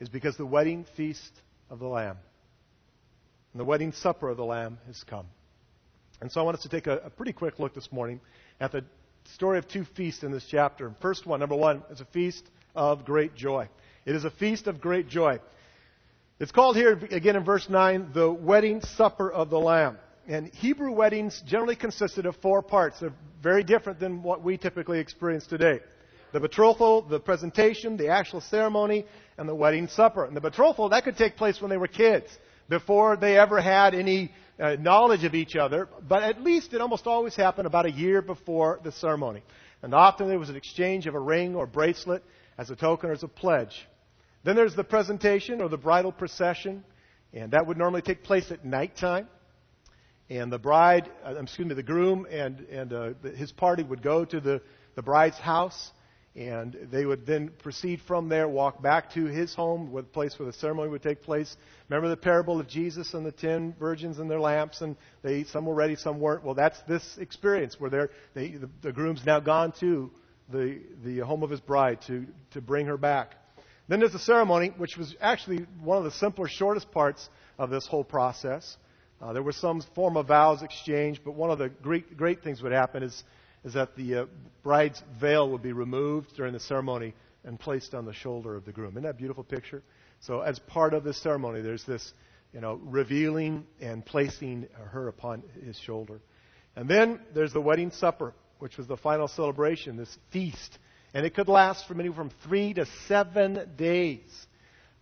is 0.00 0.08
because 0.08 0.36
the 0.36 0.46
wedding 0.46 0.86
feast 0.96 1.32
of 1.68 1.78
the 1.78 1.86
Lamb 1.86 2.16
and 3.52 3.60
the 3.60 3.64
wedding 3.64 3.92
supper 3.92 4.28
of 4.28 4.36
the 4.36 4.44
Lamb 4.44 4.78
has 4.86 5.02
come. 5.04 5.26
And 6.20 6.30
so 6.30 6.40
I 6.40 6.44
want 6.44 6.56
us 6.56 6.62
to 6.62 6.68
take 6.68 6.86
a, 6.86 6.98
a 6.98 7.10
pretty 7.10 7.32
quick 7.32 7.58
look 7.58 7.74
this 7.74 7.90
morning 7.90 8.20
at 8.60 8.72
the 8.72 8.84
story 9.34 9.58
of 9.58 9.68
two 9.68 9.84
feasts 9.96 10.22
in 10.22 10.32
this 10.32 10.46
chapter. 10.48 10.92
First 11.00 11.26
one, 11.26 11.40
number 11.40 11.56
one, 11.56 11.82
is 11.90 12.00
a 12.00 12.04
feast 12.06 12.44
of 12.74 13.04
great 13.04 13.34
joy. 13.34 13.68
It 14.04 14.14
is 14.14 14.24
a 14.24 14.30
feast 14.30 14.66
of 14.66 14.80
great 14.80 15.08
joy. 15.08 15.40
It's 16.38 16.52
called 16.52 16.76
here, 16.76 16.92
again 17.10 17.36
in 17.36 17.44
verse 17.44 17.68
9, 17.68 18.10
the 18.14 18.30
wedding 18.30 18.80
supper 18.80 19.30
of 19.30 19.50
the 19.50 19.58
Lamb. 19.58 19.98
And 20.26 20.48
Hebrew 20.48 20.92
weddings 20.92 21.42
generally 21.46 21.76
consisted 21.76 22.26
of 22.26 22.36
four 22.36 22.62
parts. 22.62 23.00
They're 23.00 23.12
very 23.42 23.64
different 23.64 23.98
than 23.98 24.22
what 24.22 24.42
we 24.42 24.56
typically 24.56 24.98
experience 24.98 25.46
today 25.46 25.80
the 26.32 26.40
betrothal, 26.40 27.02
the 27.02 27.18
presentation, 27.18 27.96
the 27.96 28.08
actual 28.08 28.40
ceremony, 28.40 29.04
and 29.36 29.48
the 29.48 29.54
wedding 29.54 29.88
supper. 29.88 30.24
And 30.24 30.36
the 30.36 30.40
betrothal, 30.40 30.88
that 30.90 31.02
could 31.02 31.16
take 31.16 31.36
place 31.36 31.60
when 31.60 31.70
they 31.70 31.76
were 31.76 31.88
kids, 31.88 32.30
before 32.70 33.16
they 33.16 33.36
ever 33.36 33.60
had 33.60 33.94
any 33.94 34.32
uh, 34.58 34.76
knowledge 34.78 35.24
of 35.24 35.34
each 35.34 35.56
other, 35.56 35.88
but 36.08 36.22
at 36.22 36.40
least 36.40 36.72
it 36.72 36.80
almost 36.80 37.06
always 37.06 37.34
happened 37.34 37.66
about 37.66 37.84
a 37.84 37.90
year 37.90 38.22
before 38.22 38.80
the 38.84 38.92
ceremony. 38.92 39.42
And 39.82 39.92
often 39.92 40.28
there 40.28 40.38
was 40.38 40.50
an 40.50 40.56
exchange 40.56 41.06
of 41.06 41.14
a 41.14 41.20
ring 41.20 41.56
or 41.56 41.66
bracelet 41.66 42.22
as 42.56 42.70
a 42.70 42.76
token 42.76 43.10
or 43.10 43.12
as 43.12 43.24
a 43.24 43.28
pledge. 43.28 43.86
Then 44.44 44.54
there's 44.54 44.76
the 44.76 44.84
presentation 44.84 45.60
or 45.60 45.68
the 45.68 45.76
bridal 45.76 46.12
procession, 46.12 46.84
and 47.34 47.50
that 47.50 47.66
would 47.66 47.76
normally 47.76 48.02
take 48.02 48.22
place 48.22 48.50
at 48.50 48.64
nighttime. 48.64 49.28
And 50.28 50.52
the 50.52 50.58
bride, 50.58 51.10
uh, 51.26 51.34
excuse 51.42 51.66
me, 51.66 51.74
the 51.74 51.82
groom 51.82 52.26
and, 52.30 52.60
and 52.70 52.92
uh, 52.92 53.10
his 53.36 53.50
party 53.50 53.82
would 53.82 54.00
go 54.00 54.24
to 54.24 54.40
the, 54.40 54.62
the 54.94 55.02
bride's 55.02 55.38
house 55.38 55.90
and 56.36 56.76
they 56.92 57.04
would 57.04 57.26
then 57.26 57.50
proceed 57.58 58.00
from 58.06 58.28
there, 58.28 58.48
walk 58.48 58.80
back 58.80 59.12
to 59.14 59.24
his 59.26 59.54
home, 59.54 59.92
the 59.92 60.02
place 60.02 60.38
where 60.38 60.46
the 60.46 60.52
ceremony 60.52 60.88
would 60.88 61.02
take 61.02 61.22
place. 61.22 61.56
Remember 61.88 62.08
the 62.08 62.16
parable 62.16 62.60
of 62.60 62.68
Jesus 62.68 63.14
and 63.14 63.26
the 63.26 63.32
ten 63.32 63.74
virgins 63.78 64.18
and 64.18 64.30
their 64.30 64.40
lamps, 64.40 64.80
and 64.80 64.96
they 65.22 65.44
some 65.44 65.66
were 65.66 65.74
ready, 65.74 65.96
some 65.96 66.20
weren't. 66.20 66.44
Well, 66.44 66.54
that's 66.54 66.80
this 66.82 67.18
experience 67.18 67.80
where 67.80 68.10
they, 68.34 68.52
the, 68.52 68.70
the 68.82 68.92
groom's 68.92 69.24
now 69.26 69.40
gone 69.40 69.72
to 69.80 70.10
the 70.52 70.80
the 71.04 71.18
home 71.18 71.42
of 71.42 71.50
his 71.50 71.60
bride 71.60 72.00
to 72.02 72.26
to 72.52 72.60
bring 72.60 72.86
her 72.86 72.96
back. 72.96 73.34
Then 73.88 73.98
there's 73.98 74.12
the 74.12 74.20
ceremony, 74.20 74.72
which 74.76 74.96
was 74.96 75.16
actually 75.20 75.66
one 75.82 75.98
of 75.98 76.04
the 76.04 76.12
simpler, 76.12 76.46
shortest 76.46 76.92
parts 76.92 77.28
of 77.58 77.70
this 77.70 77.88
whole 77.88 78.04
process. 78.04 78.76
Uh, 79.20 79.32
there 79.32 79.42
was 79.42 79.56
some 79.56 79.82
form 79.96 80.16
of 80.16 80.28
vows 80.28 80.62
exchanged, 80.62 81.22
but 81.24 81.32
one 81.32 81.50
of 81.50 81.58
the 81.58 81.68
great, 81.68 82.16
great 82.16 82.42
things 82.42 82.62
would 82.62 82.72
happen 82.72 83.02
is 83.02 83.24
is 83.64 83.74
that 83.74 83.96
the 83.96 84.14
uh, 84.14 84.26
bride's 84.62 85.02
veil 85.20 85.50
would 85.50 85.62
be 85.62 85.72
removed 85.72 86.34
during 86.36 86.52
the 86.52 86.60
ceremony 86.60 87.14
and 87.44 87.58
placed 87.58 87.94
on 87.94 88.04
the 88.04 88.12
shoulder 88.12 88.56
of 88.56 88.64
the 88.64 88.72
groom. 88.72 88.92
Isn't 88.92 89.02
that 89.02 89.18
beautiful 89.18 89.44
picture? 89.44 89.82
So, 90.20 90.40
as 90.40 90.58
part 90.58 90.92
of 90.92 91.04
this 91.04 91.16
ceremony, 91.22 91.62
there's 91.62 91.84
this, 91.84 92.12
you 92.52 92.60
know, 92.60 92.74
revealing 92.82 93.66
and 93.80 94.04
placing 94.04 94.68
her 94.90 95.08
upon 95.08 95.42
his 95.64 95.78
shoulder. 95.78 96.20
And 96.76 96.88
then 96.88 97.20
there's 97.34 97.52
the 97.52 97.60
wedding 97.60 97.90
supper, 97.90 98.34
which 98.58 98.76
was 98.76 98.86
the 98.86 98.96
final 98.96 99.28
celebration, 99.28 99.96
this 99.96 100.18
feast. 100.30 100.78
And 101.14 101.26
it 101.26 101.34
could 101.34 101.48
last 101.48 101.88
from 101.88 102.00
anywhere 102.00 102.16
from 102.16 102.30
three 102.44 102.74
to 102.74 102.86
seven 103.08 103.70
days. 103.76 104.46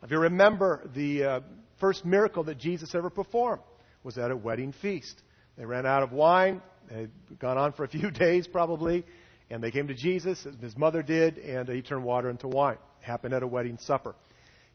If 0.03 0.11
you 0.11 0.19
remember, 0.19 0.89
the 0.95 1.25
uh, 1.25 1.41
first 1.81 2.05
miracle 2.05 2.45
that 2.45 2.59
Jesus 2.59 2.95
ever 2.95 3.11
performed 3.11 3.63
was 4.05 4.17
at 4.17 4.31
a 4.31 4.37
wedding 4.37 4.73
feast. 4.73 5.21
They 5.57 5.65
ran 5.65 5.85
out 5.85 6.03
of 6.03 6.13
wine. 6.13 6.63
Had 6.91 7.11
gone 7.39 7.59
on 7.59 7.73
for 7.73 7.85
a 7.85 7.89
few 7.89 8.11
days 8.27 8.47
probably, 8.47 9.05
and 9.51 9.63
they 9.63 9.71
came 9.71 9.89
to 9.89 9.95
Jesus, 9.95 10.47
his 10.61 10.77
mother 10.77 11.03
did, 11.03 11.39
and 11.39 11.69
he 11.69 11.83
turned 11.83 12.05
water 12.05 12.31
into 12.31 12.49
wine. 12.49 12.79
It 13.03 13.07
happened 13.07 13.35
at 13.35 13.43
a 13.43 13.47
wedding 13.47 13.79
supper. 13.79 14.15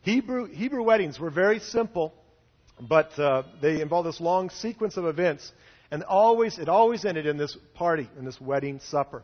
Hebrew, 0.01 0.46
Hebrew 0.46 0.84
weddings 0.84 1.20
were 1.20 1.29
very 1.29 1.60
simple, 1.60 2.13
but 2.79 3.17
uh, 3.17 3.43
they 3.62 3.82
involved 3.82 4.08
this 4.08 4.20
long 4.20 4.50
sequence 4.50 4.98
of 4.98 5.05
events, 5.05 5.51
and 5.91 6.03
always 6.03 6.60
it 6.60 6.70
always 6.70 7.05
ended 7.05 7.25
in 7.25 7.38
this 7.38 7.55
party, 7.74 8.10
in 8.17 8.25
this 8.25 8.39
wedding 8.41 8.79
supper. 8.79 9.24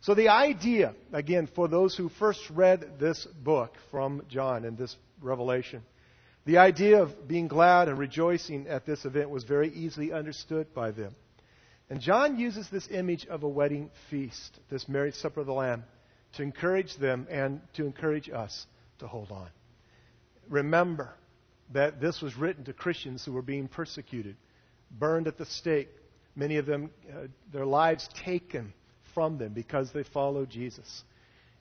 So 0.00 0.14
the 0.14 0.28
idea, 0.28 0.94
again, 1.12 1.48
for 1.54 1.66
those 1.66 1.96
who 1.96 2.08
first 2.08 2.40
read 2.50 2.98
this 3.00 3.26
book 3.42 3.74
from 3.90 4.22
John 4.28 4.64
and 4.64 4.76
this 4.76 4.94
revelation, 5.20 5.82
the 6.44 6.58
idea 6.58 7.02
of 7.02 7.26
being 7.26 7.48
glad 7.48 7.88
and 7.88 7.98
rejoicing 7.98 8.66
at 8.66 8.84
this 8.84 9.06
event 9.06 9.30
was 9.30 9.44
very 9.44 9.70
easily 9.70 10.12
understood 10.12 10.74
by 10.74 10.90
them. 10.90 11.14
And 11.90 12.00
John 12.00 12.38
uses 12.38 12.68
this 12.70 12.88
image 12.90 13.26
of 13.26 13.42
a 13.42 13.48
wedding 13.48 13.90
feast, 14.10 14.58
this 14.70 14.88
marriage 14.88 15.14
supper 15.14 15.40
of 15.40 15.46
the 15.46 15.52
Lamb, 15.52 15.84
to 16.36 16.42
encourage 16.42 16.96
them 16.96 17.26
and 17.30 17.60
to 17.74 17.84
encourage 17.84 18.30
us 18.30 18.66
to 18.98 19.06
hold 19.06 19.30
on. 19.30 19.48
Remember 20.48 21.14
that 21.72 22.00
this 22.00 22.20
was 22.20 22.36
written 22.36 22.64
to 22.64 22.72
Christians 22.72 23.24
who 23.24 23.32
were 23.32 23.42
being 23.42 23.68
persecuted, 23.68 24.36
burned 24.90 25.26
at 25.26 25.38
the 25.38 25.46
stake, 25.46 25.88
many 26.34 26.56
of 26.56 26.66
them, 26.66 26.90
uh, 27.10 27.26
their 27.52 27.66
lives 27.66 28.08
taken 28.24 28.72
from 29.14 29.38
them 29.38 29.52
because 29.52 29.92
they 29.92 30.02
followed 30.02 30.50
Jesus. 30.50 31.04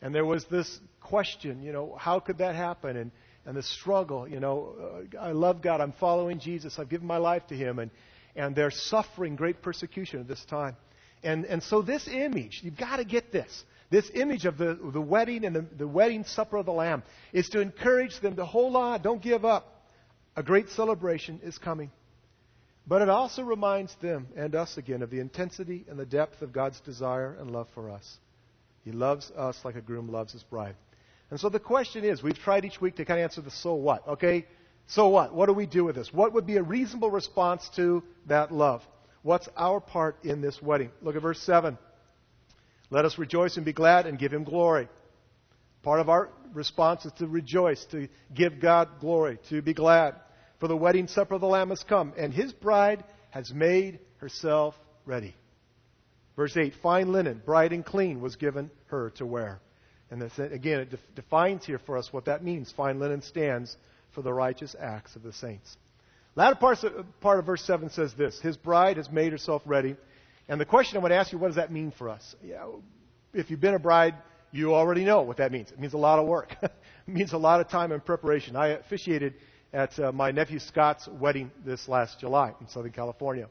And 0.02 0.14
there 0.14 0.26
was 0.26 0.46
this 0.46 0.80
question, 1.02 1.64
you 1.64 1.72
know, 1.72 1.96
how 1.98 2.20
could 2.20 2.40
that 2.40 2.56
happen? 2.56 2.98
And, 2.98 3.12
and 3.46 3.56
the 3.56 3.64
struggle, 3.64 4.28
you 4.28 4.40
know, 4.40 5.06
uh, 5.16 5.20
I 5.20 5.32
love 5.32 5.62
God, 5.62 5.82
I'm 5.82 5.94
following 5.94 6.40
Jesus, 6.40 6.80
I've 6.80 6.90
given 6.90 7.08
my 7.08 7.18
life 7.18 7.46
to 7.48 7.56
Him, 7.56 7.80
and, 7.80 7.92
and 8.36 8.56
they're 8.56 8.72
suffering 8.72 9.36
great 9.36 9.62
persecution 9.62 10.20
at 10.20 10.28
this 10.28 10.44
time. 10.46 10.76
And, 11.24 11.46
and 11.46 11.64
so 11.64 11.82
this 11.82 12.08
image, 12.08 12.62
you've 12.64 12.78
got 12.78 12.98
to 12.98 13.06
get 13.06 13.32
this. 13.32 13.64
This 13.90 14.10
image 14.14 14.46
of 14.46 14.58
the, 14.58 14.78
the 14.92 15.02
wedding 15.02 15.46
and 15.46 15.56
the, 15.56 15.66
the 15.78 15.88
wedding 15.88 16.24
supper 16.24 16.58
of 16.58 16.66
the 16.66 16.74
Lamb 16.74 17.04
is 17.32 17.50
to 17.50 17.62
encourage 17.62 18.20
them 18.20 18.36
to 18.38 18.46
hold 18.46 18.76
on, 18.76 19.02
don't 19.02 19.22
give 19.22 19.46
up. 19.46 19.70
A 20.36 20.42
great 20.42 20.70
celebration 20.70 21.40
is 21.44 21.58
coming. 21.58 21.92
But 22.86 23.02
it 23.02 23.10
also 23.10 23.44
reminds 23.44 23.96
them 23.96 24.28
and 24.36 24.56
us 24.56 24.78
again 24.78 25.04
of 25.04 25.10
the 25.10 25.20
intensity 25.20 25.86
and 25.88 25.98
the 25.98 26.06
depth 26.06 26.42
of 26.42 26.52
God's 26.52 26.80
desire 26.82 27.38
and 27.40 27.52
love 27.52 27.68
for 27.74 27.90
us. 27.90 28.18
He 28.84 28.92
loves 28.92 29.32
us 29.32 29.58
like 29.64 29.76
a 29.76 29.82
groom 29.82 30.10
loves 30.10 30.34
his 30.34 30.44
bride. 30.44 30.76
And 31.30 31.40
so 31.40 31.50
the 31.50 31.60
question 31.60 32.04
is, 32.04 32.22
we've 32.22 32.38
tried 32.38 32.66
each 32.66 32.82
week 32.82 32.96
to 32.98 33.06
kind 33.06 33.20
of 33.20 33.24
answer 33.24 33.42
the 33.42 33.52
so 33.52 33.76
what, 33.76 34.08
okay? 34.08 34.46
So 34.88 35.08
what? 35.08 35.34
What 35.34 35.48
do 35.48 35.54
we 35.54 35.66
do 35.66 35.86
with 35.86 35.96
this? 35.96 36.14
What 36.14 36.34
would 36.34 36.46
be 36.46 36.58
a 36.58 36.64
reasonable 36.64 37.10
response 37.10 37.70
to 37.76 38.04
that 38.28 38.52
love? 38.52 38.82
What's 39.22 39.48
our 39.56 39.80
part 39.80 40.18
in 40.24 40.42
this 40.42 40.62
wedding? 40.62 40.92
Look 41.02 41.16
at 41.16 41.22
verse 41.22 41.40
7. 41.42 41.78
Let 42.90 43.06
us 43.06 43.18
rejoice 43.18 43.56
and 43.56 43.66
be 43.66 43.74
glad 43.74 44.06
and 44.06 44.20
give 44.20 44.34
him 44.34 44.44
glory. 44.44 44.90
Part 45.82 46.00
of 46.00 46.10
our 46.10 46.30
response 46.54 47.06
is 47.06 47.12
to 47.14 47.28
rejoice, 47.28 47.84
to 47.86 48.08
give 48.34 48.60
God 48.60 48.88
glory, 49.00 49.40
to 49.50 49.62
be 49.62 49.74
glad. 49.74 50.16
For 50.60 50.68
the 50.68 50.78
wedding 50.78 51.08
supper 51.08 51.36
of 51.36 51.42
the 51.42 51.48
Lamb 51.48 51.70
has 51.70 51.84
come, 51.84 52.14
and 52.18 52.34
his 52.34 52.54
bride 52.54 53.04
has 53.32 53.52
made 53.54 54.00
herself 54.18 54.76
ready. 55.06 55.36
Verse 56.36 56.56
8 56.56 56.74
Fine 56.82 57.12
linen, 57.12 57.42
bright 57.46 57.74
and 57.74 57.86
clean, 57.86 58.22
was 58.22 58.36
given 58.36 58.72
her 58.88 59.10
to 59.18 59.26
wear. 59.26 59.60
And 60.12 60.22
this, 60.22 60.38
again, 60.38 60.82
it 60.82 61.16
defines 61.16 61.66
here 61.66 61.80
for 61.80 61.98
us 61.98 62.14
what 62.14 62.26
that 62.26 62.44
means. 62.44 62.72
Fine 62.72 63.00
linen 63.00 63.22
stands 63.22 63.76
for 64.14 64.22
the 64.22 64.34
righteous 64.34 64.76
acts 64.80 65.16
of 65.16 65.24
the 65.24 65.34
saints. 65.34 65.78
Latter 66.36 66.56
part 66.56 66.84
of, 66.84 67.20
part 67.22 67.40
of 67.40 67.46
verse 67.46 67.64
7 67.64 67.90
says 67.90 68.14
this 68.14 68.40
His 68.40 68.58
bride 68.58 68.98
has 68.98 69.12
made 69.12 69.32
herself 69.32 69.62
ready. 69.66 69.96
And 70.48 70.60
the 70.60 70.66
question 70.66 70.98
I 70.98 71.02
want 71.02 71.12
to 71.12 71.16
ask 71.16 71.32
you, 71.32 71.38
what 71.38 71.48
does 71.48 71.56
that 71.56 71.72
mean 71.72 71.92
for 71.98 72.10
us? 72.10 72.36
Yeah, 72.44 72.68
if 73.34 73.50
you've 73.50 73.62
been 73.62 73.76
a 73.76 73.80
bride, 73.80 74.16
you 74.52 74.76
already 74.76 75.06
know 75.06 75.22
what 75.22 75.38
that 75.38 75.52
means. 75.52 75.72
It 75.72 75.80
means 75.80 75.94
a 75.94 75.98
lot 75.98 76.20
of 76.20 76.28
work. 76.28 76.56
it 76.62 76.72
means 77.08 77.34
a 77.34 77.38
lot 77.38 77.62
of 77.62 77.70
time 77.70 77.92
and 77.92 78.04
preparation. 78.04 78.56
I 78.56 78.70
officiated 78.70 79.36
at 79.74 79.98
uh, 80.00 80.12
my 80.12 80.32
nephew 80.32 80.60
Scott's 80.60 81.08
wedding 81.08 81.50
this 81.66 81.88
last 81.88 82.20
July 82.20 82.54
in 82.62 82.68
Southern 82.68 82.92
California. 82.92 83.48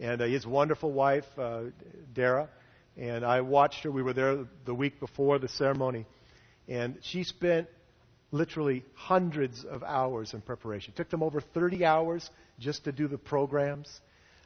And 0.00 0.20
uh, 0.20 0.24
his 0.24 0.46
wonderful 0.46 0.92
wife, 0.92 1.26
uh, 1.38 1.64
Dara, 2.12 2.48
and 2.96 3.24
I 3.24 3.40
watched 3.42 3.84
her. 3.84 3.90
We 3.90 4.02
were 4.02 4.12
there 4.12 4.44
the 4.64 4.74
week 4.74 4.98
before 4.98 5.38
the 5.38 5.48
ceremony. 5.48 6.06
And 6.68 6.98
she 7.02 7.22
spent 7.24 7.68
literally 8.32 8.84
hundreds 8.94 9.64
of 9.64 9.84
hours 9.84 10.34
in 10.34 10.40
preparation. 10.40 10.92
It 10.94 10.96
took 10.96 11.10
them 11.10 11.22
over 11.22 11.40
30 11.40 11.84
hours 11.84 12.28
just 12.58 12.84
to 12.84 12.92
do 12.92 13.06
the 13.06 13.18
programs. 13.18 13.88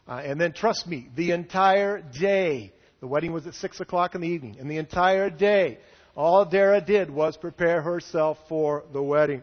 Uh, 0.07 0.21
and 0.25 0.41
then, 0.41 0.53
trust 0.53 0.87
me, 0.87 1.09
the 1.15 1.31
entire 1.31 2.01
day, 2.01 2.73
the 3.01 3.07
wedding 3.07 3.33
was 3.33 3.47
at 3.47 3.55
6 3.55 3.81
o'clock 3.81 4.15
in 4.15 4.21
the 4.21 4.29
evening, 4.29 4.57
and 4.59 4.71
the 4.71 4.79
entire 4.79 5.31
day, 5.31 5.79
all 6.17 6.45
Dara 6.45 6.81
did 6.81 7.11
was 7.11 7.37
prepare 7.37 7.81
herself 7.81 8.39
for 8.49 8.85
the 8.93 9.03
wedding. 9.03 9.43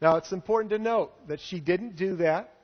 Now, 0.00 0.16
it's 0.16 0.32
important 0.32 0.70
to 0.70 0.78
note 0.78 1.12
that 1.28 1.40
she 1.40 1.60
didn't 1.60 1.96
do 1.96 2.16
that 2.16 2.54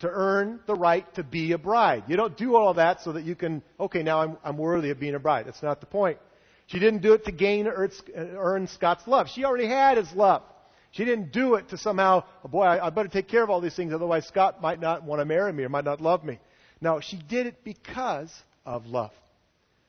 to 0.00 0.08
earn 0.10 0.60
the 0.66 0.74
right 0.74 1.12
to 1.14 1.22
be 1.22 1.52
a 1.52 1.58
bride. 1.58 2.04
You 2.08 2.16
don't 2.16 2.36
do 2.36 2.56
all 2.56 2.74
that 2.74 3.02
so 3.02 3.12
that 3.12 3.24
you 3.24 3.34
can, 3.34 3.62
okay, 3.78 4.02
now 4.02 4.20
I'm, 4.20 4.36
I'm 4.44 4.56
worthy 4.56 4.90
of 4.90 4.98
being 4.98 5.14
a 5.14 5.18
bride. 5.18 5.46
That's 5.46 5.62
not 5.62 5.80
the 5.80 5.86
point. 5.86 6.18
She 6.66 6.78
didn't 6.78 7.02
do 7.02 7.12
it 7.12 7.24
to 7.26 7.32
gain 7.32 7.66
or 7.66 7.90
earn 8.14 8.66
Scott's 8.68 9.06
love. 9.06 9.28
She 9.28 9.44
already 9.44 9.66
had 9.66 9.98
his 9.98 10.12
love. 10.12 10.42
She 10.92 11.04
didn't 11.04 11.32
do 11.32 11.56
it 11.56 11.70
to 11.70 11.78
somehow, 11.78 12.22
oh 12.44 12.48
boy, 12.48 12.62
I, 12.62 12.88
better 12.90 13.08
take 13.08 13.28
care 13.28 13.42
of 13.42 13.50
all 13.50 13.60
these 13.60 13.74
things, 13.74 13.92
otherwise 13.92 14.26
Scott 14.26 14.62
might 14.62 14.80
not 14.80 15.02
want 15.02 15.20
to 15.20 15.24
marry 15.24 15.52
me 15.52 15.64
or 15.64 15.68
might 15.68 15.84
not 15.84 16.00
love 16.00 16.22
me. 16.24 16.38
No, 16.80 17.00
she 17.00 17.16
did 17.16 17.46
it 17.46 17.64
because 17.64 18.32
of 18.64 18.86
love. 18.86 19.10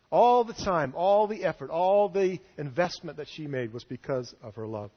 All 0.09 0.43
the 0.43 0.53
time, 0.53 0.93
all 0.95 1.27
the 1.27 1.43
effort, 1.43 1.69
all 1.69 2.09
the 2.09 2.39
investment 2.57 3.17
that 3.17 3.27
she 3.27 3.47
made 3.47 3.71
was 3.71 3.83
because 3.83 4.33
of 4.41 4.55
her 4.55 4.65
love. 4.65 4.91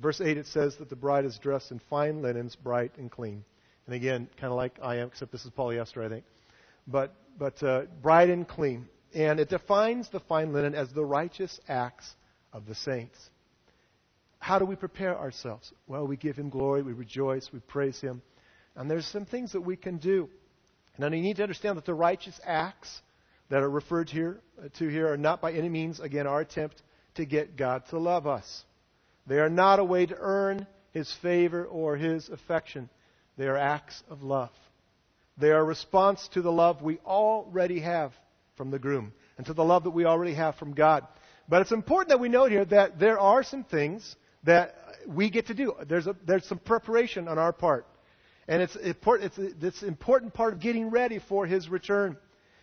Verse 0.00 0.20
8 0.20 0.36
it 0.36 0.46
says 0.46 0.76
that 0.78 0.90
the 0.90 0.96
bride 0.96 1.24
is 1.24 1.38
dressed 1.38 1.70
in 1.70 1.78
fine 1.90 2.20
linens, 2.20 2.56
bright 2.56 2.92
and 2.98 3.10
clean. 3.10 3.44
And 3.86 3.94
again, 3.94 4.28
kind 4.40 4.50
of 4.50 4.56
like 4.56 4.78
I 4.82 4.96
am, 4.96 5.08
except 5.08 5.30
this 5.30 5.44
is 5.44 5.50
polyester, 5.50 6.04
I 6.04 6.08
think. 6.08 6.24
But, 6.88 7.14
but 7.38 7.62
uh, 7.62 7.82
bright 8.02 8.30
and 8.30 8.46
clean. 8.46 8.88
And 9.14 9.40
it 9.40 9.48
defines 9.48 10.08
the 10.08 10.20
fine 10.20 10.52
linen 10.52 10.74
as 10.74 10.90
the 10.92 11.04
righteous 11.04 11.60
acts 11.68 12.14
of 12.52 12.66
the 12.66 12.74
saints. 12.74 13.18
How 14.38 14.58
do 14.58 14.64
we 14.64 14.74
prepare 14.74 15.16
ourselves? 15.16 15.72
Well, 15.86 16.06
we 16.06 16.16
give 16.16 16.36
Him 16.36 16.50
glory, 16.50 16.82
we 16.82 16.92
rejoice, 16.92 17.50
we 17.52 17.60
praise 17.60 18.00
Him. 18.00 18.22
And 18.74 18.90
there's 18.90 19.06
some 19.06 19.24
things 19.24 19.52
that 19.52 19.60
we 19.60 19.76
can 19.76 19.98
do. 19.98 20.28
Now, 20.98 21.08
you 21.08 21.22
need 21.22 21.36
to 21.36 21.42
understand 21.42 21.76
that 21.76 21.84
the 21.84 21.94
righteous 21.94 22.40
acts 22.44 23.02
that 23.50 23.62
are 23.62 23.70
referred 23.70 24.10
here, 24.10 24.40
uh, 24.58 24.68
to 24.78 24.88
here 24.88 25.12
are 25.12 25.16
not 25.16 25.40
by 25.40 25.52
any 25.52 25.68
means, 25.68 26.00
again, 26.00 26.26
our 26.26 26.40
attempt 26.40 26.82
to 27.14 27.24
get 27.24 27.56
God 27.56 27.84
to 27.90 27.98
love 27.98 28.26
us. 28.26 28.64
They 29.26 29.38
are 29.38 29.50
not 29.50 29.78
a 29.78 29.84
way 29.84 30.06
to 30.06 30.16
earn 30.18 30.66
His 30.92 31.12
favor 31.22 31.64
or 31.64 31.96
His 31.96 32.28
affection. 32.28 32.88
They 33.36 33.46
are 33.46 33.56
acts 33.56 34.02
of 34.10 34.22
love. 34.22 34.50
They 35.38 35.50
are 35.50 35.60
a 35.60 35.64
response 35.64 36.28
to 36.28 36.42
the 36.42 36.52
love 36.52 36.82
we 36.82 36.98
already 37.06 37.80
have 37.80 38.12
from 38.56 38.70
the 38.70 38.78
groom 38.78 39.12
and 39.36 39.46
to 39.46 39.54
the 39.54 39.64
love 39.64 39.84
that 39.84 39.90
we 39.90 40.04
already 40.04 40.34
have 40.34 40.56
from 40.56 40.74
God. 40.74 41.06
But 41.48 41.62
it's 41.62 41.72
important 41.72 42.10
that 42.10 42.20
we 42.20 42.28
note 42.28 42.50
here 42.50 42.64
that 42.66 42.98
there 42.98 43.18
are 43.18 43.42
some 43.42 43.64
things 43.64 44.16
that 44.44 44.74
we 45.06 45.30
get 45.30 45.46
to 45.46 45.54
do. 45.54 45.74
There's, 45.88 46.06
a, 46.06 46.16
there's 46.26 46.46
some 46.46 46.58
preparation 46.58 47.28
on 47.28 47.38
our 47.38 47.52
part. 47.52 47.86
And 48.48 48.60
it's 48.60 48.76
important, 48.76 49.32
it's, 49.36 49.64
it's 49.64 49.82
important 49.82 50.34
part 50.34 50.52
of 50.52 50.60
getting 50.60 50.90
ready 50.90 51.18
for 51.18 51.46
his 51.46 51.68
return. 51.68 52.16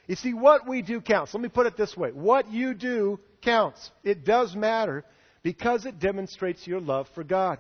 You 0.08 0.16
see, 0.16 0.34
what 0.34 0.68
we 0.68 0.82
do 0.82 1.02
counts. 1.02 1.34
Let 1.34 1.42
me 1.42 1.50
put 1.50 1.68
it 1.68 1.78
this 1.78 1.96
way. 1.96 2.12
What 2.12 2.52
you 2.52 2.74
do 2.74 3.20
counts. 3.42 3.92
It 4.04 4.26
does 4.26 4.56
matter 4.56 5.06
because 5.44 5.86
it 5.86 6.00
demonstrates 6.00 6.68
your 6.68 6.82
love 6.82 7.08
for 7.16 7.24
God. 7.24 7.60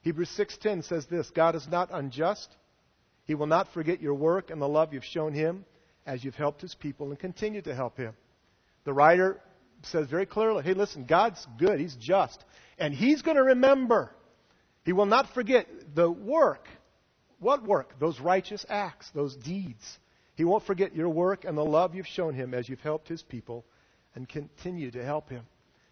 Hebrews 0.00 0.30
6:10 0.30 0.84
says 0.84 1.06
this, 1.06 1.30
God 1.30 1.54
is 1.54 1.68
not 1.68 1.90
unjust. 1.92 2.54
He 3.24 3.34
will 3.34 3.46
not 3.46 3.72
forget 3.72 4.02
your 4.02 4.14
work 4.14 4.50
and 4.50 4.60
the 4.60 4.68
love 4.68 4.92
you've 4.92 5.04
shown 5.04 5.32
him 5.32 5.64
as 6.06 6.24
you've 6.24 6.34
helped 6.34 6.60
his 6.60 6.74
people 6.74 7.08
and 7.10 7.18
continue 7.18 7.62
to 7.62 7.74
help 7.74 7.96
him. 7.96 8.14
The 8.84 8.92
writer 8.92 9.40
says 9.82 10.06
very 10.08 10.26
clearly, 10.26 10.62
hey, 10.62 10.74
listen, 10.74 11.04
God's 11.04 11.46
good. 11.58 11.80
He's 11.80 11.96
just. 11.96 12.44
And 12.78 12.94
he's 12.94 13.22
going 13.22 13.36
to 13.36 13.42
remember. 13.42 14.10
He 14.84 14.92
will 14.92 15.06
not 15.06 15.32
forget 15.34 15.66
the 15.94 16.10
work. 16.10 16.68
What 17.38 17.64
work? 17.64 17.98
Those 17.98 18.20
righteous 18.20 18.64
acts, 18.68 19.10
those 19.14 19.36
deeds. 19.36 19.98
He 20.36 20.44
won't 20.44 20.64
forget 20.64 20.94
your 20.94 21.08
work 21.08 21.44
and 21.44 21.56
the 21.56 21.64
love 21.64 21.94
you've 21.94 22.06
shown 22.06 22.34
him 22.34 22.54
as 22.54 22.68
you've 22.68 22.80
helped 22.80 23.08
his 23.08 23.22
people 23.22 23.64
and 24.14 24.28
continue 24.28 24.90
to 24.90 25.04
help 25.04 25.28
him. 25.28 25.44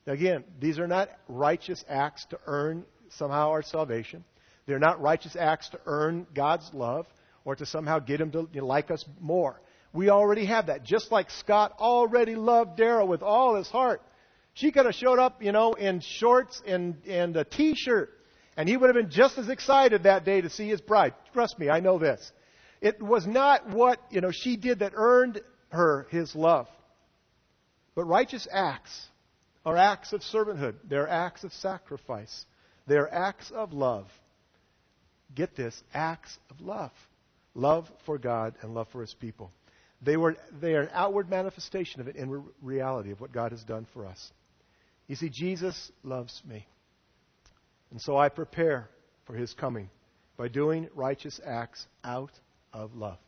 Now, 0.07 0.15
again, 0.15 0.45
these 0.61 0.79
are 0.79 0.89
not 0.89 1.11
righteous 1.29 1.85
acts 1.89 2.25
to 2.27 2.39
earn 2.47 2.85
somehow 3.11 3.51
our 3.51 3.63
salvation. 3.63 4.25
They're 4.67 4.79
not 4.79 5.01
righteous 5.01 5.37
acts 5.37 5.69
to 5.71 5.81
earn 5.87 6.27
God's 6.35 6.73
love 6.73 7.07
or 7.45 7.57
to 7.57 7.67
somehow 7.67 7.99
get 7.99 8.21
him 8.21 8.31
to 8.31 8.65
like 8.65 8.91
us 8.91 9.05
more. 9.21 9.61
We 9.93 10.09
already 10.09 10.47
have 10.47 10.67
that. 10.67 10.85
Just 10.85 11.13
like 11.13 11.31
Scott 11.31 11.75
already 11.79 12.35
loved 12.35 12.77
Dara 12.77 13.05
with 13.05 13.23
all 13.23 13.57
his 13.57 13.69
heart. 13.69 14.03
She 14.55 14.71
could 14.71 14.87
have 14.87 14.95
showed 14.95 15.19
up, 15.19 15.43
you 15.43 15.53
know, 15.53 15.75
in 15.75 16.01
shorts 16.01 16.63
and, 16.67 16.97
and 17.07 17.37
a 17.37 17.45
t-shirt. 17.45 18.11
And 18.57 18.69
he 18.69 18.77
would 18.77 18.89
have 18.89 18.97
been 18.97 19.11
just 19.11 19.39
as 19.39 19.49
excited 19.49 20.03
that 20.03 20.25
day 20.25 20.41
to 20.41 20.51
see 20.51 20.69
his 20.69 20.81
bride. 20.81 21.15
Trust 21.33 21.59
me, 21.59 21.71
I 21.71 21.81
know 21.81 21.99
this. 21.99 22.33
It 22.81 23.01
was 23.01 23.27
not 23.27 23.69
what, 23.69 24.01
you 24.11 24.21
know, 24.21 24.31
she 24.31 24.57
did 24.57 24.81
that 24.81 24.93
earned 24.95 25.41
her 25.71 26.07
his 26.11 26.35
love. 26.35 26.69
But 27.95 28.05
righteous 28.05 28.47
acts 28.51 29.09
are 29.65 29.77
acts 29.77 30.13
of 30.13 30.23
servanthood. 30.23 30.75
They're 30.85 31.09
acts 31.09 31.45
of 31.45 31.53
sacrifice. 31.53 32.45
They're 32.87 33.13
acts 33.13 33.51
of 33.51 33.73
love. 33.73 34.09
Get 35.35 35.57
this, 35.57 35.83
acts 35.95 36.39
of 36.51 36.61
love. 36.61 36.93
Love 37.55 37.91
for 38.05 38.19
God 38.19 38.55
and 38.61 38.75
love 38.75 38.89
for 38.89 39.01
his 39.01 39.15
people. 39.15 39.51
They, 40.03 40.17
were, 40.17 40.37
they 40.61 40.75
are 40.75 40.83
an 40.83 40.91
outward 40.93 41.31
manifestation 41.31 42.01
of 42.01 42.09
an 42.09 42.17
in 42.17 42.31
re- 42.31 42.43
reality 42.61 43.13
of 43.13 43.21
what 43.21 43.33
God 43.33 43.53
has 43.53 43.63
done 43.63 43.87
for 43.93 44.05
us. 44.07 44.33
You 45.07 45.17
see, 45.17 45.29
Jesus 45.29 45.93
loves 46.03 46.43
me. 46.49 46.67
And 47.91 48.01
so 48.01 48.17
I 48.17 48.29
prepare 48.29 48.89
for 49.27 49.35
his 49.35 49.55
coming 49.55 49.91
by 50.37 50.49
doing 50.49 50.89
righteous 50.95 51.41
acts 51.45 51.87
out 52.03 52.33
of 52.73 52.95
love. 52.95 53.19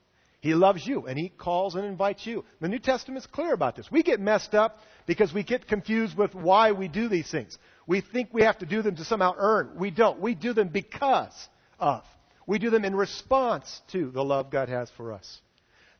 He 0.40 0.54
loves 0.54 0.86
you 0.86 1.06
and 1.06 1.18
he 1.18 1.30
calls 1.30 1.74
and 1.74 1.84
invites 1.84 2.26
you. 2.26 2.44
The 2.60 2.68
New 2.68 2.78
Testament 2.78 3.24
is 3.24 3.26
clear 3.26 3.54
about 3.54 3.76
this. 3.76 3.90
We 3.90 4.02
get 4.02 4.20
messed 4.20 4.54
up 4.54 4.78
because 5.06 5.32
we 5.32 5.42
get 5.42 5.66
confused 5.66 6.18
with 6.18 6.34
why 6.34 6.72
we 6.72 6.88
do 6.88 7.08
these 7.08 7.30
things. 7.30 7.56
We 7.86 8.00
think 8.00 8.28
we 8.32 8.42
have 8.42 8.58
to 8.58 8.66
do 8.66 8.82
them 8.82 8.96
to 8.96 9.04
somehow 9.04 9.34
earn. 9.38 9.76
We 9.76 9.90
don't. 9.90 10.20
We 10.20 10.34
do 10.34 10.52
them 10.52 10.68
because 10.68 11.48
of. 11.78 12.02
We 12.46 12.58
do 12.58 12.68
them 12.68 12.84
in 12.84 12.94
response 12.94 13.80
to 13.92 14.10
the 14.10 14.22
love 14.24 14.50
God 14.50 14.68
has 14.68 14.90
for 14.96 15.12
us. 15.12 15.40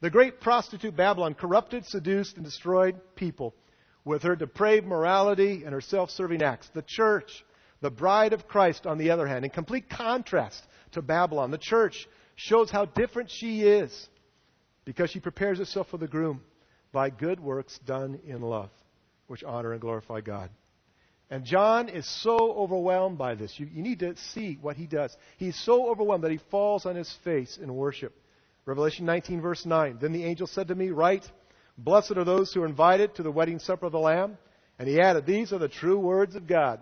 The 0.04 0.10
great 0.10 0.38
prostitute 0.38 0.94
Babylon 0.94 1.32
corrupted, 1.32 1.86
seduced, 1.86 2.36
and 2.36 2.44
destroyed 2.44 3.00
people 3.14 3.54
with 4.04 4.24
her 4.24 4.36
depraved 4.36 4.86
morality 4.86 5.62
and 5.64 5.72
her 5.72 5.80
self 5.80 6.10
serving 6.10 6.42
acts. 6.42 6.68
The 6.74 6.82
church, 6.82 7.42
the 7.80 7.88
bride 7.88 8.34
of 8.34 8.46
Christ, 8.46 8.86
on 8.86 8.98
the 8.98 9.12
other 9.12 9.26
hand, 9.26 9.46
in 9.46 9.50
complete 9.50 9.88
contrast 9.88 10.62
to 10.92 11.00
Babylon, 11.00 11.50
the 11.50 11.56
church 11.56 12.06
shows 12.36 12.70
how 12.70 12.84
different 12.84 13.30
she 13.30 13.62
is 13.62 14.10
because 14.84 15.08
she 15.08 15.20
prepares 15.20 15.56
herself 15.56 15.88
for 15.88 15.96
the 15.96 16.06
groom 16.06 16.42
by 16.92 17.08
good 17.08 17.40
works 17.40 17.78
done 17.86 18.20
in 18.26 18.42
love, 18.42 18.68
which 19.26 19.42
honor 19.42 19.72
and 19.72 19.80
glorify 19.80 20.20
God. 20.20 20.50
And 21.30 21.46
John 21.46 21.88
is 21.88 22.06
so 22.06 22.36
overwhelmed 22.36 23.16
by 23.16 23.36
this. 23.36 23.58
You, 23.58 23.70
you, 23.72 23.82
need 23.82 24.00
to 24.00 24.14
see 24.18 24.58
what 24.60 24.76
he 24.76 24.86
does. 24.86 25.16
He's 25.38 25.56
so 25.56 25.88
overwhelmed 25.90 26.24
that 26.24 26.30
he 26.30 26.40
falls 26.50 26.84
on 26.84 26.94
his 26.94 27.10
face 27.24 27.56
in 27.56 27.74
worship. 27.74 28.14
Revelation 28.66 29.04
19, 29.06 29.40
verse 29.40 29.66
9. 29.66 29.98
Then 30.00 30.12
the 30.12 30.24
angel 30.24 30.46
said 30.46 30.68
to 30.68 30.74
me, 30.74 30.90
Write, 30.90 31.30
Blessed 31.76 32.12
are 32.12 32.24
those 32.24 32.52
who 32.52 32.62
are 32.62 32.66
invited 32.66 33.14
to 33.14 33.22
the 33.22 33.30
wedding 33.30 33.58
supper 33.58 33.86
of 33.86 33.92
the 33.92 33.98
Lamb. 33.98 34.38
And 34.78 34.88
he 34.88 35.00
added, 35.00 35.26
These 35.26 35.52
are 35.52 35.58
the 35.58 35.68
true 35.68 35.98
words 35.98 36.34
of 36.34 36.46
God. 36.46 36.80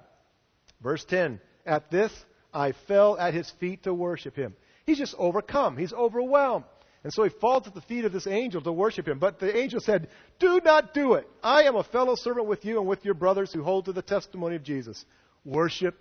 Verse 0.82 1.04
10. 1.04 1.40
At 1.66 1.90
this 1.90 2.12
I 2.52 2.72
fell 2.86 3.18
at 3.18 3.34
his 3.34 3.50
feet 3.58 3.84
to 3.84 3.94
worship 3.94 4.36
him. 4.36 4.54
He's 4.84 4.98
just 4.98 5.14
overcome. 5.18 5.76
He's 5.76 5.92
overwhelmed. 5.92 6.64
And 7.04 7.12
so 7.12 7.24
he 7.24 7.30
falls 7.30 7.66
at 7.66 7.74
the 7.74 7.80
feet 7.80 8.04
of 8.04 8.12
this 8.12 8.26
angel 8.26 8.62
to 8.62 8.72
worship 8.72 9.08
him. 9.08 9.18
But 9.18 9.40
the 9.40 9.56
angel 9.56 9.80
said, 9.80 10.08
Do 10.38 10.60
not 10.64 10.94
do 10.94 11.14
it. 11.14 11.28
I 11.42 11.64
am 11.64 11.74
a 11.74 11.82
fellow 11.82 12.14
servant 12.14 12.46
with 12.46 12.64
you 12.64 12.78
and 12.78 12.86
with 12.86 13.04
your 13.04 13.14
brothers 13.14 13.52
who 13.52 13.62
hold 13.62 13.86
to 13.86 13.92
the 13.92 14.02
testimony 14.02 14.54
of 14.56 14.62
Jesus. 14.62 15.04
Worship 15.44 15.98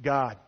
God. 0.00 0.38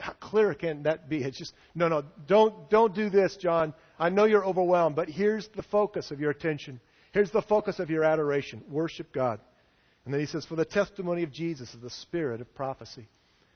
How 0.00 0.12
clear 0.14 0.54
can 0.54 0.84
that 0.84 1.08
be? 1.08 1.18
It's 1.18 1.36
just, 1.36 1.52
no, 1.74 1.88
no, 1.88 2.04
don't, 2.26 2.70
don't 2.70 2.94
do 2.94 3.10
this, 3.10 3.36
John. 3.36 3.74
I 3.98 4.08
know 4.08 4.24
you're 4.24 4.44
overwhelmed, 4.44 4.96
but 4.96 5.08
here's 5.08 5.48
the 5.48 5.62
focus 5.64 6.10
of 6.10 6.20
your 6.20 6.30
attention. 6.30 6.80
Here's 7.12 7.30
the 7.30 7.42
focus 7.42 7.78
of 7.78 7.90
your 7.90 8.04
adoration. 8.04 8.62
Worship 8.68 9.12
God. 9.12 9.40
And 10.04 10.14
then 10.14 10.20
he 10.20 10.26
says, 10.26 10.46
for 10.46 10.56
the 10.56 10.64
testimony 10.64 11.22
of 11.22 11.32
Jesus 11.32 11.74
is 11.74 11.80
the 11.80 11.90
spirit 11.90 12.40
of 12.40 12.54
prophecy, 12.54 13.08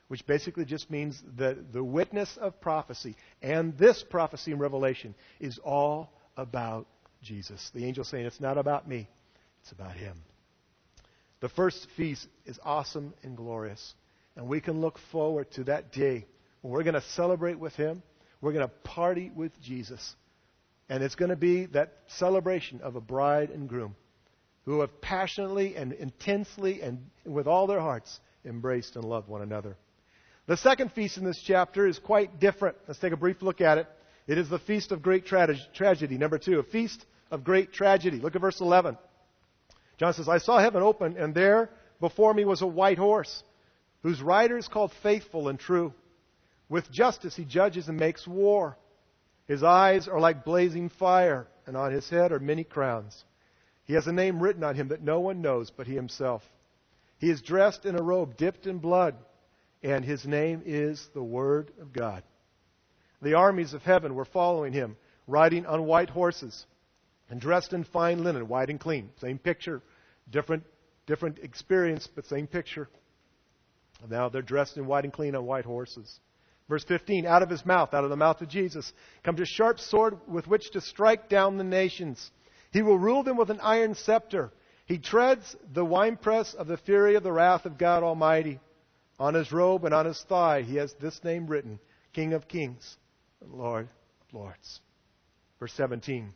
which 0.08 0.26
basically 0.26 0.64
just 0.64 0.90
means 0.90 1.22
that 1.38 1.72
the 1.72 1.82
witness 1.82 2.36
of 2.40 2.60
prophecy 2.60 3.16
and 3.40 3.78
this 3.78 4.02
prophecy 4.02 4.52
in 4.52 4.58
Revelation 4.58 5.14
is 5.40 5.58
all 5.58 6.12
about 6.36 6.86
Jesus. 7.22 7.70
The 7.74 7.84
angel 7.84 8.04
saying, 8.04 8.26
It's 8.26 8.40
not 8.40 8.58
about 8.58 8.88
me, 8.88 9.08
it's 9.62 9.72
about 9.72 9.96
him. 9.96 10.22
The 11.40 11.48
first 11.48 11.86
feast 11.96 12.28
is 12.44 12.58
awesome 12.62 13.14
and 13.22 13.36
glorious. 13.36 13.94
And 14.36 14.48
we 14.48 14.60
can 14.60 14.80
look 14.80 14.98
forward 15.10 15.50
to 15.52 15.64
that 15.64 15.92
day 15.92 16.26
when 16.60 16.72
we're 16.72 16.84
going 16.84 16.94
to 16.94 17.02
celebrate 17.02 17.58
with 17.58 17.74
him. 17.74 18.02
We're 18.40 18.52
going 18.52 18.66
to 18.66 18.74
party 18.84 19.30
with 19.34 19.52
Jesus. 19.60 20.16
And 20.88 21.02
it's 21.02 21.14
going 21.14 21.30
to 21.30 21.36
be 21.36 21.66
that 21.66 21.92
celebration 22.06 22.80
of 22.82 22.96
a 22.96 23.00
bride 23.00 23.50
and 23.50 23.68
groom 23.68 23.94
who 24.64 24.80
have 24.80 25.00
passionately 25.00 25.76
and 25.76 25.92
intensely 25.92 26.82
and 26.82 27.06
with 27.24 27.46
all 27.46 27.66
their 27.66 27.80
hearts 27.80 28.20
embraced 28.44 28.96
and 28.96 29.04
loved 29.04 29.28
one 29.28 29.42
another. 29.42 29.76
The 30.46 30.56
second 30.56 30.92
feast 30.92 31.18
in 31.18 31.24
this 31.24 31.40
chapter 31.42 31.86
is 31.86 31.98
quite 31.98 32.40
different. 32.40 32.76
Let's 32.86 33.00
take 33.00 33.12
a 33.12 33.16
brief 33.16 33.42
look 33.42 33.60
at 33.60 33.78
it. 33.78 33.86
It 34.26 34.38
is 34.38 34.48
the 34.48 34.58
feast 34.58 34.92
of 34.92 35.02
great 35.02 35.26
tra- 35.26 35.56
tragedy. 35.74 36.18
Number 36.18 36.38
two, 36.38 36.58
a 36.58 36.62
feast 36.62 37.04
of 37.30 37.44
great 37.44 37.72
tragedy. 37.72 38.18
Look 38.18 38.34
at 38.34 38.40
verse 38.40 38.60
11. 38.60 38.98
John 39.98 40.14
says, 40.14 40.28
I 40.28 40.38
saw 40.38 40.58
heaven 40.58 40.82
open, 40.82 41.16
and 41.16 41.34
there 41.34 41.70
before 42.00 42.34
me 42.34 42.44
was 42.44 42.62
a 42.62 42.66
white 42.66 42.98
horse, 42.98 43.42
whose 44.02 44.22
rider 44.22 44.56
is 44.56 44.68
called 44.68 44.92
Faithful 45.02 45.48
and 45.48 45.58
True. 45.58 45.92
With 46.68 46.90
justice 46.90 47.36
he 47.36 47.44
judges 47.44 47.88
and 47.88 47.98
makes 47.98 48.26
war. 48.26 48.76
His 49.46 49.62
eyes 49.62 50.08
are 50.08 50.20
like 50.20 50.44
blazing 50.44 50.88
fire, 50.88 51.46
and 51.66 51.76
on 51.76 51.92
his 51.92 52.08
head 52.08 52.32
are 52.32 52.38
many 52.38 52.64
crowns. 52.64 53.24
He 53.84 53.94
has 53.94 54.06
a 54.06 54.12
name 54.12 54.42
written 54.42 54.64
on 54.64 54.74
him 54.74 54.88
that 54.88 55.02
no 55.02 55.20
one 55.20 55.42
knows 55.42 55.70
but 55.70 55.86
he 55.86 55.94
himself. 55.94 56.42
He 57.18 57.30
is 57.30 57.42
dressed 57.42 57.84
in 57.84 57.98
a 57.98 58.02
robe 58.02 58.36
dipped 58.36 58.66
in 58.66 58.78
blood, 58.78 59.14
and 59.82 60.04
his 60.04 60.24
name 60.24 60.62
is 60.64 61.08
the 61.14 61.22
Word 61.22 61.72
of 61.80 61.92
God. 61.92 62.22
The 63.20 63.34
armies 63.34 63.74
of 63.74 63.82
heaven 63.82 64.14
were 64.14 64.24
following 64.24 64.72
him, 64.72 64.96
riding 65.26 65.66
on 65.66 65.84
white 65.84 66.10
horses 66.10 66.66
and 67.28 67.40
dressed 67.40 67.72
in 67.72 67.84
fine 67.84 68.22
linen, 68.22 68.48
white 68.48 68.68
and 68.68 68.80
clean. 68.80 69.10
Same 69.20 69.38
picture, 69.38 69.80
different, 70.30 70.64
different 71.06 71.38
experience, 71.38 72.08
but 72.12 72.26
same 72.26 72.46
picture. 72.46 72.88
Now 74.08 74.28
they're 74.28 74.42
dressed 74.42 74.76
in 74.76 74.86
white 74.86 75.04
and 75.04 75.12
clean 75.12 75.34
on 75.34 75.44
white 75.44 75.64
horses. 75.64 76.20
Verse 76.68 76.84
15, 76.84 77.26
out 77.26 77.42
of 77.42 77.50
his 77.50 77.66
mouth, 77.66 77.92
out 77.92 78.04
of 78.04 78.10
the 78.10 78.16
mouth 78.16 78.40
of 78.40 78.48
Jesus, 78.48 78.92
comes 79.22 79.40
a 79.40 79.44
sharp 79.44 79.78
sword 79.78 80.16
with 80.26 80.46
which 80.46 80.70
to 80.70 80.80
strike 80.80 81.28
down 81.28 81.58
the 81.58 81.64
nations. 81.64 82.30
He 82.72 82.82
will 82.82 82.98
rule 82.98 83.22
them 83.22 83.36
with 83.36 83.50
an 83.50 83.60
iron 83.60 83.94
scepter. 83.94 84.52
He 84.86 84.98
treads 84.98 85.56
the 85.72 85.84
winepress 85.84 86.54
of 86.54 86.66
the 86.66 86.76
fury 86.76 87.14
of 87.14 87.22
the 87.22 87.32
wrath 87.32 87.66
of 87.66 87.78
God 87.78 88.02
Almighty. 88.02 88.60
On 89.18 89.34
his 89.34 89.52
robe 89.52 89.84
and 89.84 89.94
on 89.94 90.06
his 90.06 90.20
thigh, 90.28 90.62
he 90.62 90.76
has 90.76 90.94
this 90.94 91.22
name 91.22 91.46
written 91.46 91.78
King 92.12 92.32
of 92.32 92.48
Kings 92.48 92.96
Lord 93.40 93.88
of 94.20 94.34
Lords. 94.34 94.80
Verse 95.60 95.72
17. 95.74 96.32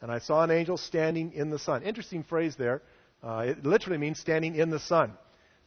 And 0.00 0.12
I 0.12 0.18
saw 0.18 0.44
an 0.44 0.50
angel 0.50 0.76
standing 0.76 1.32
in 1.32 1.50
the 1.50 1.58
sun. 1.58 1.82
Interesting 1.82 2.22
phrase 2.22 2.54
there. 2.56 2.82
Uh, 3.22 3.46
it 3.48 3.64
literally 3.64 3.98
means 3.98 4.20
standing 4.20 4.54
in 4.54 4.70
the 4.70 4.78
sun. 4.78 5.12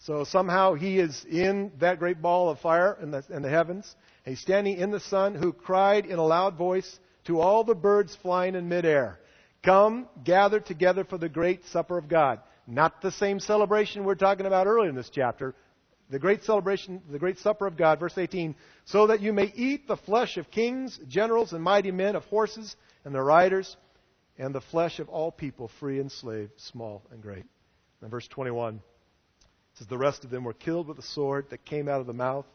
So 0.06 0.24
somehow 0.24 0.74
he 0.74 0.98
is 0.98 1.26
in 1.26 1.72
that 1.80 2.00
great 2.00 2.24
ball 2.24 2.50
of 2.50 2.60
fire 2.60 2.98
in 3.02 3.12
the, 3.12 3.24
in 3.30 3.44
the 3.44 3.50
heavens. 3.50 3.96
He's 4.26 4.40
standing 4.40 4.78
in 4.78 4.90
the 4.90 5.00
sun 5.00 5.36
who 5.36 5.54
cried 5.54 6.08
in 6.08 6.18
a 6.18 6.26
loud 6.26 6.58
voice 6.58 7.00
to 7.26 7.40
all 7.40 7.64
the 7.64 7.76
birds 7.76 8.16
flying 8.16 8.56
in 8.56 8.68
midair. 8.68 9.20
Come, 9.62 10.10
gather 10.24 10.60
together 10.60 11.04
for 11.04 11.20
the 11.20 11.30
great 11.30 11.66
supper 11.66 12.00
of 12.00 12.08
God. 12.08 12.40
Not 12.66 13.02
the 13.02 13.12
same 13.12 13.40
celebration 13.40 14.04
we're 14.04 14.16
talking 14.16 14.48
about 14.48 14.66
earlier 14.66 14.90
in 14.90 14.96
this 14.96 15.12
chapter, 15.12 15.54
the 16.10 16.18
great 16.18 16.44
celebration, 16.44 17.04
the 17.12 17.20
great 17.20 17.38
supper 17.38 17.68
of 17.68 17.78
God, 17.78 18.00
verse 18.00 18.18
18, 18.18 18.56
so 18.86 19.08
that 19.08 19.22
you 19.22 19.34
may 19.34 19.52
eat 19.56 19.88
the 19.88 19.98
flesh 19.98 20.38
of 20.38 20.50
kings, 20.50 21.00
generals, 21.08 21.54
and 21.54 21.64
mighty 21.64 21.92
men, 21.92 22.16
of 22.16 22.24
horses 22.26 22.76
and 23.06 23.14
their 23.14 23.24
riders, 23.24 23.78
and 24.40 24.56
the 24.56 24.62
flesh 24.62 25.00
of 25.00 25.10
all 25.10 25.32
people, 25.32 25.70
free 25.80 26.00
and 26.00 26.12
slave, 26.12 26.50
small 26.58 27.04
and 27.12 27.22
great. 27.22 27.46
And 28.02 28.10
verse 28.10 28.28
21 28.28 28.82
says, 29.74 29.88
The 29.88 29.98
rest 29.98 30.24
of 30.24 30.30
them 30.30 30.44
were 30.44 30.54
killed 30.54 30.88
with 30.88 30.98
the 30.98 31.04
sword 31.04 31.50
that 31.50 31.66
came 31.66 31.88
out 31.88 32.02
of 32.02 32.08
the 32.08 32.14
mouth 32.14 32.46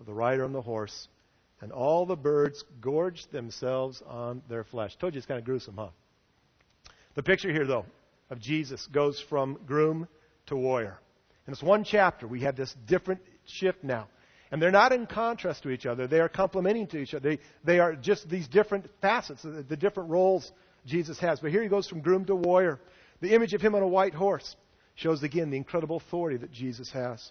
of 0.00 0.06
the 0.06 0.14
rider 0.14 0.44
on 0.44 0.52
the 0.52 0.62
horse, 0.62 1.08
and 1.60 1.72
all 1.72 2.06
the 2.06 2.16
birds 2.16 2.64
gorged 2.80 3.32
themselves 3.32 4.02
on 4.06 4.42
their 4.48 4.64
flesh. 4.64 4.96
Told 4.96 5.14
you 5.14 5.18
it's 5.18 5.26
kind 5.26 5.38
of 5.38 5.44
gruesome, 5.44 5.76
huh? 5.76 5.88
The 7.14 7.22
picture 7.22 7.50
here, 7.50 7.66
though, 7.66 7.86
of 8.28 8.40
Jesus 8.40 8.86
goes 8.88 9.18
from 9.20 9.58
groom 9.66 10.06
to 10.46 10.56
warrior. 10.56 10.98
In 11.46 11.52
this 11.52 11.62
one 11.62 11.84
chapter, 11.84 12.26
we 12.26 12.40
have 12.42 12.56
this 12.56 12.74
different 12.86 13.20
shift 13.46 13.82
now. 13.82 14.08
And 14.50 14.62
they're 14.62 14.70
not 14.70 14.92
in 14.92 15.06
contrast 15.06 15.62
to 15.62 15.70
each 15.70 15.86
other. 15.86 16.06
They 16.06 16.20
are 16.20 16.28
complementing 16.28 16.86
to 16.88 16.98
each 16.98 17.14
other. 17.14 17.30
They, 17.30 17.38
they 17.64 17.78
are 17.80 17.96
just 17.96 18.28
these 18.28 18.46
different 18.46 18.86
facets, 19.00 19.42
the, 19.42 19.62
the 19.62 19.76
different 19.76 20.10
roles 20.10 20.52
Jesus 20.84 21.18
has. 21.18 21.40
But 21.40 21.50
here 21.50 21.62
he 21.62 21.68
goes 21.68 21.88
from 21.88 22.00
groom 22.00 22.24
to 22.26 22.36
warrior. 22.36 22.78
The 23.20 23.34
image 23.34 23.54
of 23.54 23.60
him 23.60 23.74
on 23.74 23.82
a 23.82 23.88
white 23.88 24.14
horse 24.14 24.54
shows 24.96 25.22
again 25.22 25.50
the 25.50 25.56
incredible 25.56 25.96
authority 25.96 26.38
that 26.38 26.50
Jesus 26.50 26.90
has. 26.90 27.30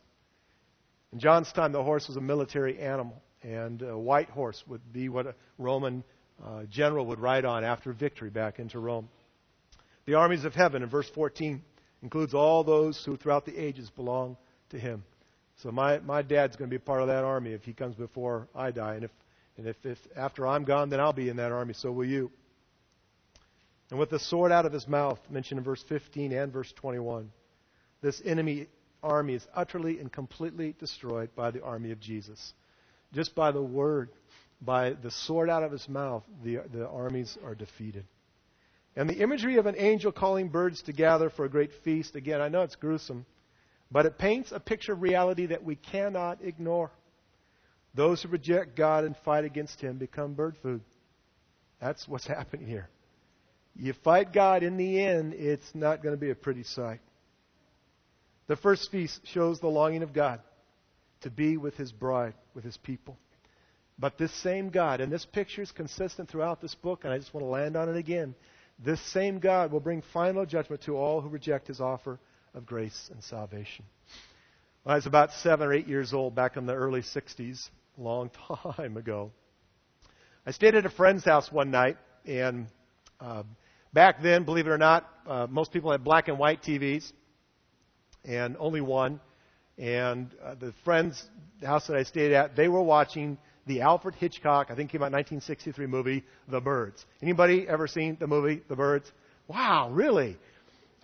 In 1.11 1.19
John's 1.19 1.51
time, 1.51 1.71
the 1.71 1.83
horse 1.83 2.07
was 2.07 2.17
a 2.17 2.21
military 2.21 2.79
animal, 2.79 3.21
and 3.43 3.81
a 3.81 3.97
white 3.97 4.29
horse 4.29 4.63
would 4.67 4.81
be 4.91 5.09
what 5.09 5.27
a 5.27 5.35
Roman 5.57 6.03
uh, 6.43 6.63
general 6.69 7.05
would 7.07 7.19
ride 7.19 7.45
on 7.45 7.63
after 7.63 7.93
victory 7.93 8.29
back 8.29 8.59
into 8.59 8.79
Rome. 8.79 9.09
The 10.05 10.15
armies 10.15 10.45
of 10.45 10.53
heaven, 10.53 10.83
in 10.83 10.89
verse 10.89 11.09
14, 11.15 11.61
includes 12.03 12.33
all 12.33 12.63
those 12.63 13.01
who 13.05 13.17
throughout 13.17 13.45
the 13.45 13.57
ages 13.57 13.89
belong 13.89 14.37
to 14.69 14.79
him. 14.79 15.03
So 15.63 15.71
my, 15.71 15.99
my 15.99 16.21
dad's 16.21 16.55
going 16.55 16.69
to 16.69 16.73
be 16.73 16.83
part 16.83 17.01
of 17.01 17.07
that 17.07 17.23
army 17.23 17.53
if 17.53 17.63
he 17.63 17.73
comes 17.73 17.95
before 17.95 18.47
I 18.53 18.71
die. 18.71 18.95
And 18.95 19.05
if, 19.05 19.11
and 19.57 19.67
if, 19.67 19.77
if 19.83 19.97
after 20.15 20.45
I'm 20.45 20.65
gone, 20.65 20.89
then 20.89 20.99
I'll 20.99 21.13
be 21.13 21.29
in 21.29 21.37
that 21.37 21.51
army. 21.51 21.73
So 21.73 21.91
will 21.91 22.05
you. 22.05 22.29
And 23.89 23.99
with 23.99 24.09
the 24.09 24.19
sword 24.19 24.51
out 24.51 24.65
of 24.65 24.73
his 24.73 24.87
mouth, 24.87 25.19
mentioned 25.29 25.59
in 25.59 25.63
verse 25.63 25.83
15 25.87 26.33
and 26.33 26.51
verse 26.51 26.71
21, 26.75 27.31
this 28.01 28.21
enemy 28.25 28.67
army 29.05 29.35
is 29.35 29.47
utterly 29.53 29.99
and 29.99 30.11
completely 30.11 30.75
destroyed 30.79 31.29
by 31.35 31.51
the 31.51 31.63
army 31.63 31.91
of 31.91 31.99
Jesus. 31.99 32.53
Just 33.13 33.35
by 33.35 33.51
the 33.51 33.61
word, 33.61 34.09
by 34.61 34.91
the 34.91 35.11
sword 35.11 35.49
out 35.49 35.63
of 35.63 35.71
his 35.71 35.87
mouth, 35.87 36.23
the, 36.43 36.59
the 36.73 36.87
armies 36.87 37.37
are 37.43 37.55
defeated. 37.55 38.05
And 38.95 39.09
the 39.09 39.21
imagery 39.21 39.57
of 39.57 39.65
an 39.65 39.75
angel 39.77 40.11
calling 40.11 40.49
birds 40.49 40.81
to 40.83 40.93
gather 40.93 41.29
for 41.29 41.45
a 41.45 41.49
great 41.49 41.71
feast, 41.83 42.15
again, 42.15 42.41
I 42.41 42.47
know 42.47 42.61
it's 42.61 42.75
gruesome, 42.75 43.25
but 43.91 44.05
it 44.05 44.17
paints 44.17 44.51
a 44.51 44.59
picture 44.59 44.93
of 44.93 45.01
reality 45.01 45.47
that 45.47 45.63
we 45.63 45.75
cannot 45.75 46.39
ignore. 46.41 46.91
Those 47.93 48.21
who 48.21 48.29
reject 48.29 48.75
God 48.75 49.03
and 49.03 49.15
fight 49.23 49.45
against 49.45 49.79
Him 49.81 49.97
become 49.97 50.33
bird 50.33 50.55
food. 50.61 50.81
That's 51.79 52.07
what's 52.07 52.27
happening 52.27 52.67
here. 52.67 52.89
You 53.75 53.93
fight 54.03 54.31
God, 54.31 54.63
in 54.63 54.77
the 54.77 55.01
end, 55.01 55.33
it's 55.33 55.75
not 55.75 56.01
going 56.01 56.15
to 56.15 56.19
be 56.19 56.31
a 56.31 56.35
pretty 56.35 56.63
sight. 56.63 57.01
The 58.47 58.55
first 58.55 58.91
feast 58.91 59.21
shows 59.25 59.59
the 59.59 59.67
longing 59.67 60.03
of 60.03 60.13
God 60.13 60.39
to 61.21 61.29
be 61.29 61.57
with 61.57 61.75
His 61.75 61.91
bride, 61.91 62.35
with 62.53 62.63
His 62.63 62.77
people. 62.77 63.17
But 63.97 64.17
this 64.17 64.33
same 64.33 64.69
God, 64.69 65.01
and 65.01 65.11
this 65.11 65.25
picture 65.25 65.61
is 65.61 65.71
consistent 65.71 66.29
throughout 66.29 66.61
this 66.61 66.75
book, 66.75 67.03
and 67.03 67.13
I 67.13 67.17
just 67.17 67.33
want 67.33 67.43
to 67.43 67.49
land 67.49 67.75
on 67.75 67.89
it 67.89 67.95
again. 67.95 68.35
This 68.77 69.01
same 69.13 69.39
God 69.39 69.71
will 69.71 69.79
bring 69.79 70.03
final 70.13 70.45
judgment 70.45 70.81
to 70.83 70.97
all 70.97 71.21
who 71.21 71.29
reject 71.29 71.67
his 71.67 71.79
offer 71.79 72.19
of 72.53 72.65
grace 72.65 73.09
and 73.11 73.23
salvation. 73.23 73.85
When 74.83 74.93
I 74.93 74.97
was 74.97 75.05
about 75.05 75.31
seven 75.33 75.67
or 75.67 75.73
eight 75.73 75.87
years 75.87 76.13
old, 76.13 76.35
back 76.35 76.57
in 76.57 76.65
the 76.65 76.73
early 76.73 77.01
60s, 77.01 77.69
a 77.97 78.01
long 78.01 78.29
time 78.75 78.97
ago, 78.97 79.31
I 80.45 80.51
stayed 80.51 80.75
at 80.75 80.85
a 80.85 80.89
friend's 80.89 81.23
house 81.23 81.51
one 81.51 81.71
night, 81.71 81.97
and 82.25 82.67
uh, 83.19 83.43
back 83.93 84.21
then, 84.21 84.43
believe 84.43 84.67
it 84.67 84.71
or 84.71 84.77
not, 84.77 85.09
uh, 85.25 85.47
most 85.49 85.71
people 85.71 85.91
had 85.91 86.03
black 86.03 86.27
and 86.27 86.37
white 86.37 86.61
TVs, 86.61 87.11
and 88.25 88.55
only 88.59 88.81
one. 88.81 89.19
And 89.77 90.29
uh, 90.43 90.55
the 90.55 90.73
friend's 90.83 91.21
the 91.61 91.67
house 91.67 91.87
that 91.87 91.97
I 91.97 92.03
stayed 92.03 92.31
at, 92.31 92.55
they 92.55 92.67
were 92.67 92.81
watching 92.81 93.37
the 93.67 93.81
Alfred 93.81 94.15
Hitchcock, 94.15 94.67
I 94.69 94.75
think 94.75 94.91
came 94.91 95.01
out 95.01 95.11
1963 95.11 95.87
movie, 95.87 96.23
The 96.47 96.61
Birds. 96.61 97.03
Anybody 97.21 97.67
ever 97.67 97.87
seen 97.87 98.17
the 98.19 98.27
movie 98.27 98.61
The 98.69 98.75
Birds? 98.75 99.11
Wow, 99.47 99.89
really? 99.91 100.37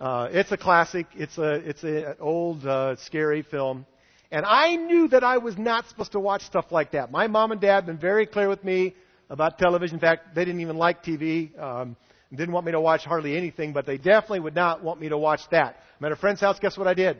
Uh, 0.00 0.28
it's 0.30 0.52
a 0.52 0.56
classic. 0.56 1.06
It's 1.14 1.38
a 1.38 1.52
it's 1.52 1.82
an 1.82 2.14
old 2.20 2.66
uh, 2.66 2.96
scary 2.96 3.42
film, 3.42 3.86
and 4.32 4.44
I 4.44 4.74
knew 4.74 5.06
that 5.08 5.22
I 5.22 5.38
was 5.38 5.56
not 5.56 5.88
supposed 5.88 6.12
to 6.12 6.20
watch 6.20 6.42
stuff 6.42 6.66
like 6.72 6.92
that. 6.92 7.12
My 7.12 7.28
mom 7.28 7.52
and 7.52 7.60
dad 7.60 7.74
have 7.74 7.86
been 7.86 7.98
very 7.98 8.26
clear 8.26 8.48
with 8.48 8.64
me 8.64 8.94
about 9.30 9.58
television. 9.58 9.96
In 9.96 10.00
fact, 10.00 10.34
they 10.34 10.44
didn't 10.44 10.60
even 10.60 10.76
like 10.76 11.04
TV. 11.04 11.56
Um, 11.60 11.96
didn't 12.36 12.52
want 12.52 12.66
me 12.66 12.72
to 12.72 12.80
watch 12.80 13.04
hardly 13.04 13.36
anything, 13.36 13.72
but 13.72 13.86
they 13.86 13.98
definitely 13.98 14.40
would 14.40 14.54
not 14.54 14.82
want 14.82 15.00
me 15.00 15.08
to 15.10 15.18
watch 15.18 15.42
that. 15.50 15.80
I'm 15.98 16.06
at 16.06 16.12
a 16.12 16.16
friend's 16.16 16.40
house. 16.40 16.58
Guess 16.58 16.78
what 16.78 16.86
I 16.86 16.94
did? 16.94 17.18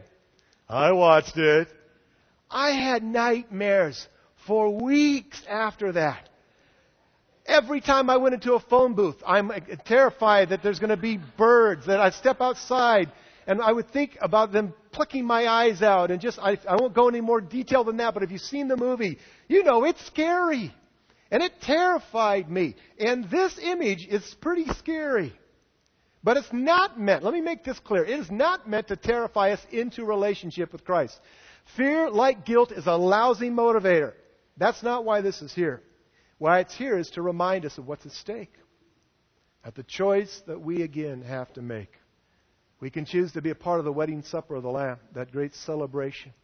I 0.69 0.93
watched 0.93 1.37
it. 1.37 1.69
I 2.51 2.71
had 2.71 3.03
nightmares 3.03 4.09
for 4.47 4.71
weeks 4.71 5.43
after 5.49 5.93
that. 5.93 6.29
Every 7.47 7.81
time 7.81 8.09
I 8.09 8.19
went 8.19 8.35
into 8.35 8.55
a 8.55 8.61
phone 8.61 8.95
booth, 8.95 9.17
I'm 9.27 9.51
uh, 9.51 9.59
terrified 9.85 10.51
that 10.51 10.63
there's 10.63 10.79
going 10.79 10.91
to 10.91 10.97
be 10.97 11.19
birds, 11.37 11.87
that 11.87 11.99
I 11.99 12.11
step 12.11 12.41
outside 12.41 13.11
and 13.47 13.61
I 13.61 13.73
would 13.73 13.91
think 13.91 14.17
about 14.21 14.53
them 14.53 14.73
plucking 14.93 15.25
my 15.25 15.47
eyes 15.49 15.83
out 15.83 16.11
and 16.11 16.21
just, 16.21 16.39
I, 16.39 16.59
I 16.69 16.77
won't 16.77 16.95
go 16.95 17.09
any 17.09 17.21
more 17.21 17.41
detail 17.41 17.85
than 17.85 17.97
that, 17.97 18.15
but 18.15 18.23
if 18.23 18.31
you've 18.31 18.41
seen 18.41 18.69
the 18.69 18.77
movie, 18.77 19.19
you 19.49 19.65
know 19.65 19.85
it's 19.85 20.05
scary. 20.07 20.73
And 21.33 21.43
it 21.43 21.63
terrified 21.63 22.51
me. 22.51 22.77
And 22.99 23.25
this 23.31 23.59
image 23.59 24.07
is 24.07 24.23
pretty 24.35 24.67
scary. 24.75 25.33
But 26.23 26.37
it's 26.37 26.53
not 26.53 27.01
meant, 27.01 27.25
let 27.25 27.33
me 27.33 27.41
make 27.41 27.65
this 27.65 27.81
clear, 27.81 28.05
it 28.05 28.21
is 28.21 28.31
not 28.31 28.69
meant 28.69 28.89
to 28.89 28.97
terrify 28.97 29.53
us 29.53 29.67
into 29.73 30.05
relationship 30.05 30.71
with 30.71 30.85
Christ. 30.85 31.19
Fear, 31.77 32.11
like 32.11 32.45
guilt, 32.45 32.71
is 32.71 32.87
a 32.87 32.95
lousy 32.95 33.49
motivator. 33.49 34.13
That's 34.59 34.83
not 34.83 35.07
why 35.07 35.23
this 35.23 35.41
is 35.41 35.53
here. 35.55 35.83
Why 36.37 36.61
it's 36.61 36.77
here 36.77 36.99
is 36.99 37.11
to 37.13 37.23
remind 37.23 37.65
us 37.65 37.79
of 37.79 37.89
what's 37.89 38.05
at 38.05 38.13
stake. 38.13 38.53
At 39.65 39.75
the 39.75 39.85
choice 39.85 40.43
that 40.47 40.61
we 40.61 40.83
again 40.83 41.23
have 41.23 41.53
to 41.55 41.63
make. 41.63 41.93
We 42.79 42.91
can 42.91 43.07
choose 43.07 43.33
to 43.33 43.43
be 43.43 43.51
a 43.51 43.55
part 43.55 43.79
of 43.79 43.85
the 43.87 43.93
wedding 43.93 44.23
supper 44.23 44.57
of 44.57 44.63
the 44.63 44.71
Lamb, 44.71 44.99
that 45.15 45.33
great 45.33 45.55
celebration. 45.55 46.35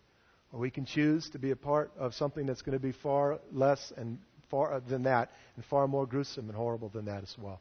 Or 0.51 0.61
we 0.61 0.71
can 0.71 0.87
choose 0.87 1.29
to 1.31 1.39
be 1.39 1.51
a 1.51 1.57
part 1.57 1.93
of 1.99 2.15
something 2.15 2.47
that's 2.47 2.63
going 2.63 2.79
to 2.79 2.83
be 2.83 2.93
far 2.93 3.39
less 3.53 3.93
and 3.97 4.19
far 4.51 4.75
uh, 4.75 4.81
than 4.81 5.05
that, 5.05 5.31
and 5.57 5.65
far 5.65 5.87
more 5.87 6.07
gruesome 6.07 6.49
and 6.49 6.57
horrible 6.57 6.89
than 6.89 7.07
that 7.07 7.23
as 7.23 7.35
well. 7.39 7.61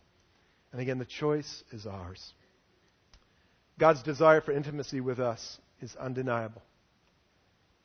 And 0.71 0.81
again, 0.81 0.99
the 0.99 1.05
choice 1.05 1.63
is 1.71 1.85
ours. 1.85 2.33
God's 3.79 4.01
desire 4.03 4.41
for 4.41 4.51
intimacy 4.51 5.01
with 5.01 5.19
us 5.19 5.59
is 5.81 5.95
undeniable, 5.95 6.61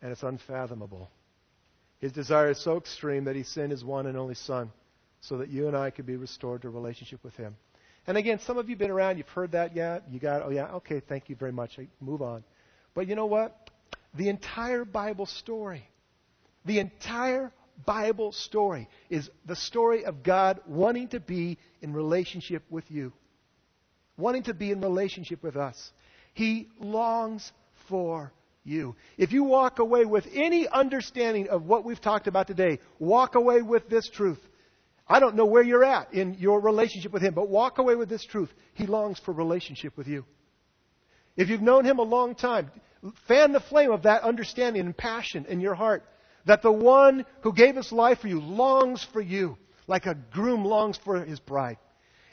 and 0.00 0.10
it's 0.10 0.22
unfathomable. 0.22 1.10
His 2.00 2.12
desire 2.12 2.50
is 2.50 2.58
so 2.58 2.78
extreme 2.78 3.24
that 3.24 3.36
he 3.36 3.44
sent 3.44 3.70
his 3.70 3.84
one 3.84 4.06
and 4.06 4.16
only 4.16 4.34
Son 4.34 4.72
so 5.20 5.38
that 5.38 5.48
you 5.50 5.68
and 5.68 5.76
I 5.76 5.90
could 5.90 6.06
be 6.06 6.16
restored 6.16 6.62
to 6.62 6.70
relationship 6.70 7.22
with 7.22 7.36
him. 7.36 7.56
And 8.06 8.18
again, 8.18 8.40
some 8.40 8.58
of 8.58 8.68
you 8.68 8.74
have 8.74 8.80
been 8.80 8.90
around, 8.90 9.18
you've 9.18 9.28
heard 9.28 9.52
that 9.52 9.76
yet. 9.76 10.02
You 10.10 10.18
got, 10.18 10.42
oh 10.42 10.50
yeah, 10.50 10.72
okay, 10.74 11.00
thank 11.00 11.28
you 11.28 11.36
very 11.36 11.52
much. 11.52 11.78
I 11.78 11.86
move 12.00 12.20
on. 12.20 12.42
But 12.94 13.06
you 13.06 13.14
know 13.14 13.26
what? 13.26 13.70
The 14.14 14.28
entire 14.28 14.84
Bible 14.84 15.26
story, 15.26 15.88
the 16.64 16.80
entire 16.80 17.52
Bible 17.84 18.32
story 18.32 18.88
is 19.10 19.30
the 19.46 19.56
story 19.56 20.04
of 20.04 20.22
God 20.22 20.60
wanting 20.66 21.08
to 21.08 21.20
be 21.20 21.58
in 21.80 21.92
relationship 21.92 22.62
with 22.70 22.90
you, 22.90 23.12
wanting 24.16 24.44
to 24.44 24.54
be 24.54 24.70
in 24.70 24.80
relationship 24.80 25.42
with 25.42 25.56
us. 25.56 25.92
He 26.34 26.68
longs 26.78 27.52
for 27.88 28.32
you. 28.64 28.94
If 29.18 29.32
you 29.32 29.44
walk 29.44 29.78
away 29.78 30.04
with 30.04 30.26
any 30.32 30.68
understanding 30.68 31.48
of 31.48 31.64
what 31.64 31.84
we've 31.84 32.00
talked 32.00 32.26
about 32.26 32.46
today, 32.46 32.78
walk 32.98 33.34
away 33.34 33.62
with 33.62 33.88
this 33.88 34.08
truth. 34.08 34.38
I 35.08 35.20
don't 35.20 35.34
know 35.34 35.46
where 35.46 35.62
you're 35.62 35.84
at 35.84 36.14
in 36.14 36.34
your 36.34 36.60
relationship 36.60 37.12
with 37.12 37.22
Him, 37.22 37.34
but 37.34 37.48
walk 37.48 37.78
away 37.78 37.96
with 37.96 38.08
this 38.08 38.24
truth. 38.24 38.50
He 38.74 38.86
longs 38.86 39.18
for 39.18 39.32
relationship 39.32 39.96
with 39.96 40.06
you. 40.06 40.24
If 41.36 41.48
you've 41.48 41.62
known 41.62 41.84
Him 41.84 41.98
a 41.98 42.02
long 42.02 42.34
time, 42.34 42.70
fan 43.26 43.52
the 43.52 43.60
flame 43.60 43.90
of 43.90 44.02
that 44.02 44.22
understanding 44.22 44.82
and 44.82 44.96
passion 44.96 45.46
in 45.46 45.60
your 45.60 45.74
heart 45.74 46.04
that 46.44 46.62
the 46.62 46.72
one 46.72 47.24
who 47.42 47.52
gave 47.52 47.76
his 47.76 47.92
life 47.92 48.20
for 48.20 48.28
you 48.28 48.40
longs 48.40 49.02
for 49.12 49.20
you 49.20 49.56
like 49.86 50.06
a 50.06 50.14
groom 50.14 50.64
longs 50.64 50.98
for 50.98 51.24
his 51.24 51.40
bride. 51.40 51.78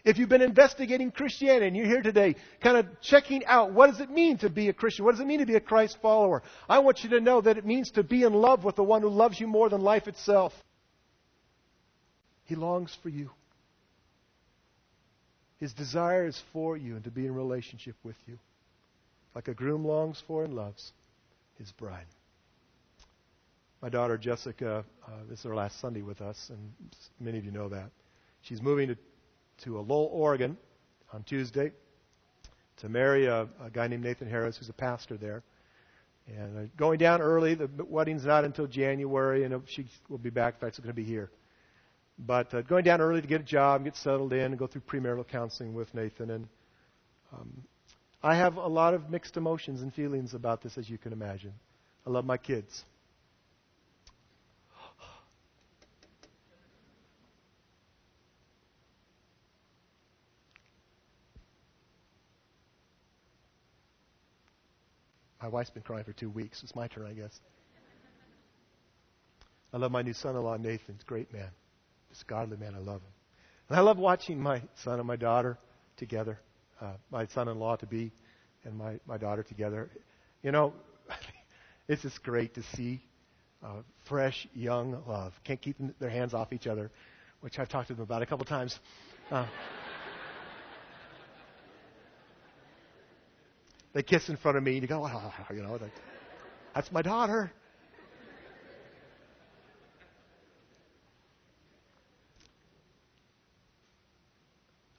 If 0.05 0.17
you've 0.17 0.29
been 0.29 0.41
investigating 0.41 1.11
Christianity 1.11 1.67
and 1.67 1.75
you're 1.75 1.85
here 1.85 2.01
today 2.01 2.35
kind 2.61 2.77
of 2.77 3.01
checking 3.01 3.45
out 3.45 3.73
what 3.73 3.89
does 3.89 3.99
it 3.99 4.09
mean 4.09 4.37
to 4.39 4.49
be 4.49 4.69
a 4.69 4.73
Christian? 4.73 5.05
What 5.05 5.11
does 5.11 5.19
it 5.19 5.27
mean 5.27 5.39
to 5.39 5.45
be 5.45 5.55
a 5.55 5.59
Christ 5.59 5.97
follower? 6.01 6.41
I 6.67 6.79
want 6.79 7.03
you 7.03 7.09
to 7.11 7.19
know 7.19 7.41
that 7.41 7.57
it 7.57 7.65
means 7.65 7.91
to 7.91 8.03
be 8.03 8.23
in 8.23 8.33
love 8.33 8.63
with 8.63 8.75
the 8.75 8.83
one 8.83 9.01
who 9.01 9.09
loves 9.09 9.39
you 9.39 9.47
more 9.47 9.69
than 9.69 9.81
life 9.81 10.07
itself. 10.07 10.53
He 12.45 12.55
longs 12.55 12.97
for 13.03 13.09
you. 13.09 13.29
His 15.59 15.73
desire 15.73 16.25
is 16.25 16.41
for 16.53 16.77
you 16.77 16.95
and 16.95 17.03
to 17.03 17.11
be 17.11 17.25
in 17.25 17.35
relationship 17.35 17.95
with 18.03 18.15
you. 18.25 18.39
Like 19.35 19.49
a 19.49 19.53
groom 19.53 19.85
longs 19.85 20.23
for 20.25 20.45
and 20.45 20.53
loves 20.53 20.93
his 21.57 21.71
bride. 21.73 22.07
My 23.81 23.87
daughter 23.87 24.17
Jessica, 24.17 24.83
uh, 25.07 25.11
this 25.29 25.39
is 25.39 25.45
her 25.45 25.55
last 25.55 25.79
Sunday 25.79 26.01
with 26.01 26.19
us, 26.19 26.49
and 26.49 26.73
many 27.17 27.37
of 27.37 27.45
you 27.45 27.51
know 27.51 27.69
that. 27.69 27.89
She's 28.41 28.61
moving 28.61 28.89
to, 28.89 28.97
to 29.63 29.79
a 29.79 29.81
Lowell, 29.81 30.09
Oregon 30.11 30.57
on 31.13 31.23
Tuesday 31.23 31.71
to 32.77 32.89
marry 32.89 33.27
a, 33.27 33.47
a 33.63 33.69
guy 33.71 33.87
named 33.87 34.03
Nathan 34.03 34.29
Harris, 34.29 34.57
who's 34.57 34.67
a 34.67 34.73
pastor 34.73 35.15
there. 35.15 35.43
And 36.27 36.57
uh, 36.57 36.61
going 36.75 36.99
down 36.99 37.21
early, 37.21 37.55
the 37.55 37.69
wedding's 37.87 38.25
not 38.25 38.43
until 38.43 38.67
January, 38.67 39.45
and 39.45 39.61
she 39.65 39.85
will 40.09 40.17
be 40.17 40.29
back. 40.29 40.55
In 40.55 40.59
fact, 40.59 40.75
she's 40.75 40.83
going 40.83 40.93
to 40.93 41.01
be 41.01 41.07
here. 41.07 41.31
But 42.17 42.53
uh, 42.53 42.61
going 42.63 42.83
down 42.83 42.99
early 42.99 43.21
to 43.21 43.27
get 43.27 43.39
a 43.39 43.45
job, 43.45 43.85
get 43.85 43.95
settled 43.95 44.33
in, 44.33 44.41
and 44.41 44.59
go 44.59 44.67
through 44.67 44.81
premarital 44.81 45.27
counseling 45.29 45.73
with 45.73 45.93
Nathan. 45.93 46.31
And 46.31 46.47
um, 47.33 47.63
I 48.21 48.35
have 48.35 48.57
a 48.57 48.67
lot 48.67 48.93
of 48.93 49.09
mixed 49.09 49.37
emotions 49.37 49.81
and 49.81 49.93
feelings 49.93 50.33
about 50.33 50.61
this, 50.61 50.77
as 50.77 50.89
you 50.89 50.97
can 50.97 51.13
imagine. 51.13 51.53
I 52.05 52.09
love 52.09 52.25
my 52.25 52.37
kids. 52.37 52.83
Wife's 65.49 65.69
been 65.69 65.83
crying 65.83 66.03
for 66.03 66.13
two 66.13 66.29
weeks. 66.29 66.61
It's 66.63 66.75
my 66.75 66.87
turn, 66.87 67.07
I 67.07 67.13
guess. 67.13 67.39
I 69.73 69.77
love 69.77 69.91
my 69.91 70.01
new 70.01 70.13
son 70.13 70.35
in 70.35 70.41
law, 70.41 70.57
Nathan. 70.57 70.95
He's 70.95 71.03
a 71.03 71.05
great 71.05 71.31
man. 71.31 71.49
He's 72.09 72.21
a 72.21 72.25
godly 72.25 72.57
man. 72.57 72.73
I 72.75 72.79
love 72.79 73.01
him. 73.01 73.11
And 73.69 73.77
I 73.77 73.81
love 73.81 73.97
watching 73.97 74.39
my 74.39 74.61
son 74.83 74.99
and 74.99 75.07
my 75.07 75.15
daughter 75.15 75.57
together, 75.97 76.39
uh, 76.81 76.93
my 77.11 77.27
son 77.27 77.47
in 77.47 77.59
law 77.59 77.75
to 77.75 77.85
be 77.85 78.11
and 78.63 78.75
my, 78.75 78.99
my 79.05 79.17
daughter 79.17 79.43
together. 79.43 79.89
You 80.41 80.51
know, 80.51 80.73
it's 81.87 82.01
just 82.01 82.23
great 82.23 82.55
to 82.55 82.63
see 82.75 83.01
uh, 83.63 83.81
fresh, 84.07 84.47
young 84.53 85.03
love. 85.07 85.33
Can't 85.43 85.61
keep 85.61 85.75
their 85.99 86.09
hands 86.09 86.33
off 86.33 86.51
each 86.51 86.65
other, 86.65 86.89
which 87.41 87.59
I've 87.59 87.69
talked 87.69 87.89
to 87.89 87.93
them 87.93 88.03
about 88.03 88.21
a 88.23 88.25
couple 88.25 88.45
times. 88.45 88.79
Uh, 89.29 89.45
They 93.93 94.03
kiss 94.03 94.29
in 94.29 94.37
front 94.37 94.57
of 94.57 94.63
me, 94.63 94.73
and 94.73 94.81
you 94.81 94.87
go, 94.87 95.05
oh, 95.05 95.33
you 95.53 95.63
know, 95.63 95.79
that's 96.75 96.91
my 96.91 97.01
daughter. 97.01 97.51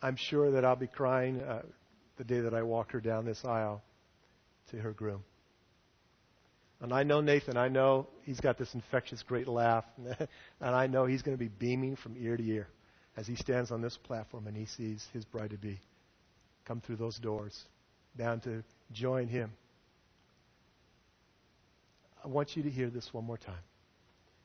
I'm 0.03 0.17
sure 0.17 0.53
that 0.53 0.65
I'll 0.65 0.77
be 0.77 0.87
crying 0.87 1.41
uh, 1.41 1.63
the 2.17 2.25
day 2.25 2.41
that 2.41 2.55
I 2.55 2.63
walk 2.63 2.93
her 2.93 3.01
down 3.01 3.27
this 3.27 3.45
aisle 3.45 3.83
to 4.71 4.79
her 4.79 4.93
groom. 4.93 5.23
And 6.81 6.95
I 6.95 7.03
know 7.03 7.21
Nathan, 7.21 7.59
I 7.59 7.69
know 7.69 8.07
he's 8.23 8.41
got 8.41 8.57
this 8.57 8.73
infectious 8.75 9.23
great 9.23 9.47
laugh, 9.47 9.85
and 9.99 10.75
I 10.75 10.87
know 10.87 11.05
he's 11.05 11.21
going 11.21 11.37
to 11.37 11.39
be 11.39 11.49
beaming 11.49 11.97
from 11.97 12.17
ear 12.19 12.37
to 12.37 12.43
ear 12.43 12.69
as 13.17 13.27
he 13.27 13.35
stands 13.35 13.71
on 13.71 13.83
this 13.83 13.99
platform 13.99 14.47
and 14.47 14.57
he 14.57 14.65
sees 14.65 15.07
his 15.13 15.25
bride 15.25 15.51
to 15.51 15.59
be 15.59 15.79
come 16.65 16.81
through 16.81 16.97
those 16.97 17.19
doors 17.19 17.65
down 18.17 18.41
to 18.41 18.63
join 18.93 19.29
him. 19.29 19.53
I 22.25 22.29
want 22.29 22.57
you 22.57 22.63
to 22.65 22.71
hear 22.71 22.91
this 22.91 23.13
one 23.13 23.25
more 23.25 23.39
time. 23.39 23.55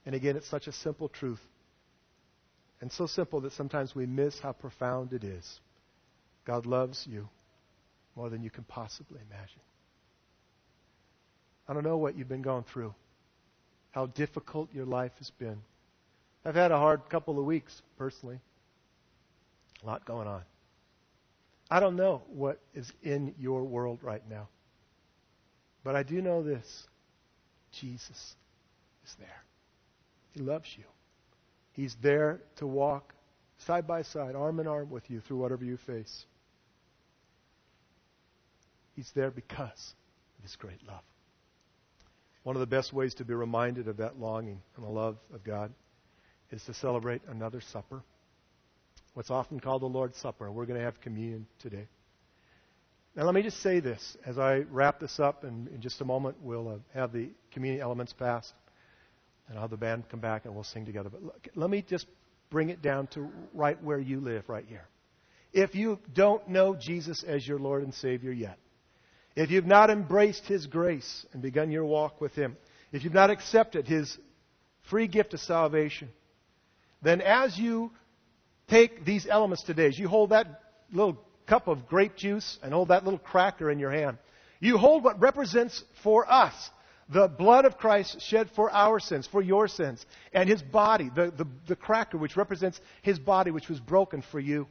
And 0.05 0.15
again, 0.15 0.35
it's 0.35 0.49
such 0.49 0.67
a 0.67 0.71
simple 0.71 1.09
truth. 1.09 1.41
And 2.81 2.91
so 2.91 3.07
simple 3.07 3.41
that 3.41 3.53
sometimes 3.53 3.95
we 3.95 4.05
miss 4.05 4.39
how 4.39 4.53
profound 4.53 5.13
it 5.13 5.23
is. 5.23 5.59
God 6.45 6.65
loves 6.65 7.05
you 7.09 7.27
more 8.15 8.29
than 8.29 8.43
you 8.43 8.49
can 8.49 8.63
possibly 8.63 9.19
imagine. 9.29 9.61
I 11.67 11.73
don't 11.73 11.83
know 11.83 11.97
what 11.97 12.15
you've 12.15 12.29
been 12.29 12.43
going 12.43 12.63
through, 12.71 12.93
how 13.91 14.05
difficult 14.05 14.69
your 14.73 14.85
life 14.85 15.11
has 15.17 15.31
been. 15.31 15.57
I've 16.45 16.55
had 16.55 16.71
a 16.71 16.77
hard 16.77 17.09
couple 17.09 17.39
of 17.39 17.45
weeks, 17.45 17.81
personally. 17.97 18.39
A 19.83 19.85
lot 19.85 20.05
going 20.05 20.27
on. 20.27 20.43
I 21.69 21.79
don't 21.79 21.95
know 21.95 22.21
what 22.27 22.59
is 22.73 22.91
in 23.01 23.33
your 23.39 23.63
world 23.63 23.99
right 24.01 24.21
now. 24.29 24.47
But 25.83 25.95
I 25.95 26.03
do 26.03 26.21
know 26.21 26.43
this 26.43 26.87
Jesus 27.71 28.35
is 29.05 29.15
there. 29.19 29.43
He 30.31 30.41
loves 30.41 30.69
you. 30.77 30.83
He's 31.73 31.95
there 32.01 32.41
to 32.57 32.67
walk 32.67 33.13
side 33.59 33.87
by 33.87 34.01
side, 34.03 34.35
arm 34.35 34.59
in 34.59 34.67
arm 34.67 34.89
with 34.89 35.09
you 35.09 35.21
through 35.21 35.37
whatever 35.37 35.65
you 35.65 35.77
face. 35.77 36.25
He's 38.95 39.11
there 39.11 39.31
because 39.31 39.93
of 40.37 40.43
His 40.43 40.55
great 40.55 40.85
love. 40.87 41.03
One 42.43 42.55
of 42.55 42.59
the 42.59 42.67
best 42.67 42.93
ways 42.93 43.15
to 43.15 43.25
be 43.25 43.33
reminded 43.33 43.87
of 43.87 43.97
that 43.97 44.19
longing 44.19 44.61
and 44.75 44.85
the 44.85 44.89
love 44.89 45.17
of 45.33 45.43
God 45.43 45.73
is 46.51 46.63
to 46.65 46.73
celebrate 46.73 47.21
another 47.27 47.59
supper 47.59 48.03
what's 49.15 49.31
often 49.31 49.59
called 49.59 49.81
the 49.81 49.87
Lord's 49.87 50.17
Supper. 50.17 50.51
We're 50.51 50.65
going 50.65 50.77
to 50.77 50.85
have 50.85 50.99
communion 51.01 51.47
today. 51.59 51.87
Now, 53.15 53.23
let 53.23 53.33
me 53.33 53.41
just 53.41 53.61
say 53.61 53.79
this 53.79 54.17
as 54.25 54.37
I 54.37 54.65
wrap 54.69 54.99
this 54.99 55.21
up, 55.21 55.45
and 55.45 55.69
in 55.69 55.79
just 55.79 56.01
a 56.01 56.05
moment, 56.05 56.35
we'll 56.41 56.67
uh, 56.67 56.77
have 56.93 57.13
the 57.13 57.29
communion 57.51 57.81
elements 57.81 58.11
passed, 58.11 58.53
and 59.47 59.57
I'll 59.57 59.63
have 59.63 59.71
the 59.71 59.77
band 59.77 60.09
come 60.09 60.19
back 60.19 60.43
and 60.43 60.53
we'll 60.53 60.65
sing 60.65 60.85
together. 60.85 61.09
But 61.09 61.23
look, 61.23 61.47
let 61.55 61.69
me 61.69 61.81
just 61.81 62.07
bring 62.49 62.69
it 62.69 62.81
down 62.81 63.07
to 63.07 63.29
right 63.53 63.81
where 63.81 63.99
you 63.99 64.19
live, 64.19 64.49
right 64.49 64.65
here. 64.67 64.85
If 65.53 65.75
you 65.75 65.97
don't 66.13 66.49
know 66.49 66.75
Jesus 66.75 67.23
as 67.23 67.47
your 67.47 67.57
Lord 67.57 67.83
and 67.83 67.93
Savior 67.93 68.33
yet, 68.33 68.59
if 69.37 69.49
you've 69.49 69.65
not 69.65 69.89
embraced 69.89 70.45
His 70.45 70.67
grace 70.67 71.25
and 71.31 71.41
begun 71.41 71.71
your 71.71 71.85
walk 71.85 72.19
with 72.19 72.35
Him, 72.35 72.57
if 72.91 73.05
you've 73.05 73.13
not 73.13 73.29
accepted 73.29 73.87
His 73.87 74.17
free 74.89 75.07
gift 75.07 75.33
of 75.33 75.39
salvation, 75.39 76.09
then 77.01 77.21
as 77.21 77.57
you 77.57 77.91
take 78.67 79.05
these 79.05 79.27
elements 79.27 79.63
today, 79.63 79.87
as 79.87 79.97
you 79.97 80.07
hold 80.07 80.31
that 80.31 80.61
little 80.91 81.17
cup 81.45 81.67
of 81.67 81.87
grape 81.87 82.15
juice 82.15 82.57
and 82.63 82.73
hold 82.73 82.89
that 82.89 83.03
little 83.03 83.19
cracker 83.19 83.69
in 83.69 83.79
your 83.79 83.91
hand, 83.91 84.17
you 84.59 84.77
hold 84.77 85.03
what 85.03 85.19
represents 85.19 85.83
for 86.03 86.31
us 86.31 86.53
the 87.09 87.27
blood 87.27 87.65
of 87.65 87.77
Christ 87.77 88.19
shed 88.21 88.49
for 88.55 88.71
our 88.71 88.99
sins, 88.99 89.27
for 89.27 89.41
your 89.41 89.67
sins, 89.67 90.03
and 90.33 90.49
his 90.49 90.61
body, 90.61 91.11
the, 91.13 91.31
the, 91.31 91.47
the 91.67 91.75
cracker 91.75 92.17
which 92.17 92.35
represents 92.35 92.81
his 93.03 93.19
body 93.19 93.51
which 93.51 93.69
was 93.69 93.79
broken 93.79 94.23
for 94.31 94.39
you. 94.39 94.67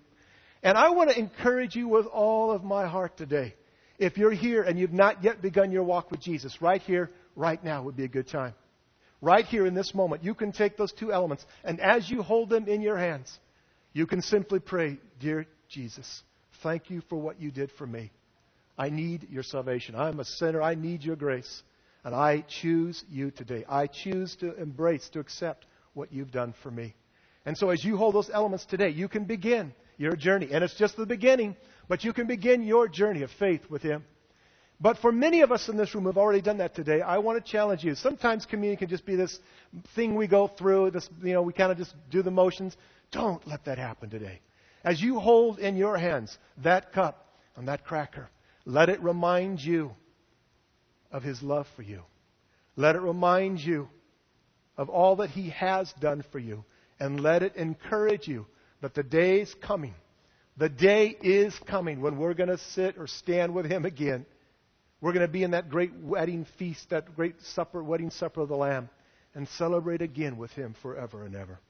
And 0.63 0.77
I 0.77 0.91
want 0.91 1.11
to 1.11 1.19
encourage 1.19 1.77
you 1.77 1.89
with 1.89 2.07
all 2.07 2.51
of 2.51 2.65
my 2.65 2.87
heart 2.87 3.17
today. 3.17 3.55
If 3.99 4.19
you're 4.19 4.33
here 4.33 4.63
and 4.63 4.79
you've 4.79 4.93
not 4.93 5.23
yet 5.23 5.43
begun 5.43 5.71
your 5.71 5.85
walk 5.85 6.11
with 6.11 6.21
Jesus, 6.21 6.61
right 6.61 6.83
here, 6.83 7.11
right 7.37 7.63
now 7.63 7.83
would 7.85 7.97
be 7.97 8.05
a 8.05 8.09
good 8.09 8.27
time. 8.27 8.55
Right 9.21 9.45
here 9.45 9.67
in 9.67 9.75
this 9.75 9.95
moment, 9.95 10.25
you 10.25 10.35
can 10.35 10.51
take 10.51 10.77
those 10.77 10.93
two 10.93 11.13
elements, 11.13 11.47
and 11.63 11.81
as 11.81 12.11
you 12.11 12.23
hold 12.23 12.51
them 12.51 12.67
in 12.67 12.83
your 12.83 12.99
hands, 12.99 13.39
you 13.95 14.07
can 14.07 14.21
simply 14.21 14.59
pray, 14.59 14.99
Dear 15.21 15.47
Jesus, 15.69 16.23
thank 16.63 16.91
you 16.91 17.01
for 17.09 17.17
what 17.17 17.41
you 17.41 17.51
did 17.51 17.71
for 17.73 17.87
me. 17.87 18.11
I 18.77 18.91
need 18.91 19.29
your 19.31 19.45
salvation. 19.45 19.95
I'm 19.95 20.21
a 20.21 20.25
sinner. 20.25 20.61
I 20.61 20.75
need 20.75 21.03
your 21.03 21.17
grace. 21.17 21.63
And 22.05 22.15
I 22.15 22.41
choose 22.41 23.05
you 23.09 23.31
today. 23.31 23.65
I 23.69 23.87
choose 23.87 24.37
to 24.37 24.55
embrace, 24.61 25.09
to 25.11 25.21
accept 25.21 25.65
what 25.95 26.13
you've 26.13 26.33
done 26.33 26.55
for 26.63 26.71
me. 26.71 26.95
And 27.47 27.57
so 27.57 27.71
as 27.71 27.85
you 27.85 27.97
hold 27.97 28.15
those 28.15 28.31
elements 28.31 28.67
today, 28.67 28.91
you 28.91 29.09
can 29.09 29.25
begin 29.25 29.73
your 29.97 30.17
journey. 30.17 30.49
And 30.53 30.65
it's 30.65 30.75
just 30.75 30.97
the 30.97 31.07
beginning, 31.07 31.57
but 31.89 32.03
you 32.03 32.13
can 32.13 32.27
begin 32.27 32.63
your 32.63 32.89
journey 32.89 33.23
of 33.23 33.31
faith 33.31 33.63
with 33.71 33.83
Him. 33.83 34.05
But 34.81 34.99
for 34.99 35.13
many 35.13 35.43
of 35.43 35.53
us 35.53 35.69
in 35.69 35.77
this 35.77 35.95
room 35.95 36.05
who've 36.05 36.19
already 36.19 36.43
done 36.43 36.59
that 36.59 36.75
today, 36.75 37.01
I 37.01 37.19
want 37.19 37.43
to 37.43 37.51
challenge 37.51 37.85
you. 37.85 37.95
Sometimes 37.95 38.45
communion 38.45 38.77
can 38.77 38.89
just 38.89 39.07
be 39.07 39.15
this 39.15 39.39
thing 39.95 40.17
we 40.17 40.27
go 40.27 40.49
through, 40.49 40.91
this, 40.91 41.09
you 41.23 41.33
know, 41.33 41.43
we 41.43 41.53
kind 41.53 41.71
of 41.71 41.79
just 41.79 41.95
do 42.11 42.23
the 42.23 42.31
motions. 42.31 42.77
Don't 43.15 43.47
let 43.47 43.65
that 43.67 43.79
happen 43.79 44.11
today. 44.11 44.41
As 44.83 45.01
you 45.01 45.21
hold 45.21 45.61
in 45.61 45.77
your 45.77 45.97
hands 45.97 46.37
that 46.65 46.93
cup 46.93 47.29
and 47.55 47.69
that 47.69 47.85
cracker, 47.85 48.29
let 48.65 48.89
it 48.89 49.01
remind 49.01 49.61
you 49.61 49.93
of 51.13 51.23
His 51.23 51.41
love 51.41 51.69
for 51.77 51.83
you. 51.83 52.03
Let 52.75 52.97
it 52.97 53.03
remind 53.03 53.61
you 53.61 53.89
of 54.77 54.89
all 54.89 55.17
that 55.17 55.31
He 55.31 55.51
has 55.51 55.93
done 56.01 56.25
for 56.33 56.41
you. 56.41 56.65
And 56.99 57.21
let 57.21 57.45
it 57.45 57.55
encourage 57.55 58.27
you 58.27 58.47
that 58.81 58.95
the 58.95 59.05
day 59.05 59.41
is 59.41 59.55
coming. 59.63 59.95
The 60.57 60.69
day 60.69 61.17
is 61.23 61.57
coming 61.67 62.01
when 62.01 62.19
we're 62.19 62.35
going 62.35 62.49
to 62.49 62.59
sit 62.59 62.99
or 62.99 63.07
stand 63.07 63.55
with 63.55 63.67
Him 63.67 63.85
again. 63.85 64.27
We're 65.01 65.13
going 65.13 65.27
to 65.27 65.33
be 65.33 65.45
in 65.45 65.53
that 65.53 65.71
great 65.71 65.95
wedding 65.95 66.47
feast, 66.59 66.91
that 66.91 67.15
great 67.15 67.41
supper, 67.43 67.83
wedding 67.83 68.11
supper 68.11 68.41
of 68.41 68.49
the 68.49 68.57
Lamb, 68.57 68.89
and 69.37 69.47
celebrate 69.51 70.03
again 70.03 70.37
with 70.37 70.51
Him 70.51 70.75
forever 70.83 71.25
and 71.25 71.37
ever. 71.37 71.61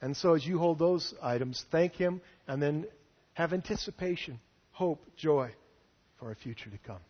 And 0.00 0.16
so, 0.16 0.34
as 0.34 0.46
you 0.46 0.58
hold 0.58 0.78
those 0.78 1.14
items, 1.22 1.64
thank 1.70 1.94
Him 1.94 2.20
and 2.46 2.62
then 2.62 2.86
have 3.34 3.52
anticipation, 3.52 4.40
hope, 4.72 5.04
joy 5.16 5.50
for 6.18 6.30
a 6.30 6.36
future 6.36 6.70
to 6.70 6.78
come. 6.78 7.00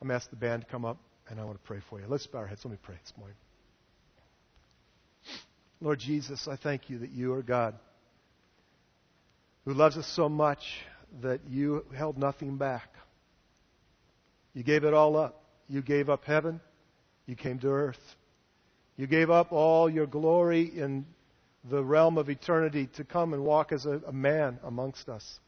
I'm 0.00 0.08
going 0.08 0.18
to 0.18 0.22
ask 0.22 0.30
the 0.30 0.36
band 0.36 0.62
to 0.62 0.68
come 0.68 0.84
up, 0.84 0.98
and 1.28 1.40
I 1.40 1.44
want 1.44 1.56
to 1.56 1.66
pray 1.66 1.80
for 1.88 2.00
you. 2.00 2.06
Let's 2.08 2.26
bow 2.26 2.40
our 2.40 2.46
heads. 2.46 2.64
Let 2.64 2.72
me 2.72 2.78
pray 2.82 2.96
this 3.02 3.12
morning. 3.16 3.36
Lord 5.80 5.98
Jesus, 5.98 6.46
I 6.48 6.56
thank 6.56 6.88
you 6.88 6.98
that 6.98 7.10
you 7.10 7.32
are 7.34 7.42
God 7.42 7.74
who 9.64 9.72
loves 9.72 9.96
us 9.96 10.06
so 10.06 10.28
much 10.28 10.60
that 11.22 11.40
you 11.48 11.84
held 11.96 12.18
nothing 12.18 12.56
back. 12.56 12.88
You 14.52 14.62
gave 14.62 14.84
it 14.84 14.94
all 14.94 15.16
up. 15.16 15.42
You 15.68 15.82
gave 15.82 16.10
up 16.10 16.24
heaven. 16.24 16.60
You 17.26 17.36
came 17.36 17.58
to 17.60 17.68
earth. 17.68 18.16
You 18.96 19.06
gave 19.06 19.30
up 19.30 19.52
all 19.52 19.88
your 19.88 20.06
glory 20.06 20.62
in 20.64 21.06
the 21.70 21.82
realm 21.82 22.18
of 22.18 22.28
eternity 22.28 22.88
to 22.94 23.04
come 23.04 23.32
and 23.32 23.42
walk 23.42 23.72
as 23.72 23.86
a, 23.86 24.00
a 24.06 24.12
man 24.12 24.58
amongst 24.64 25.08
us. 25.08 25.40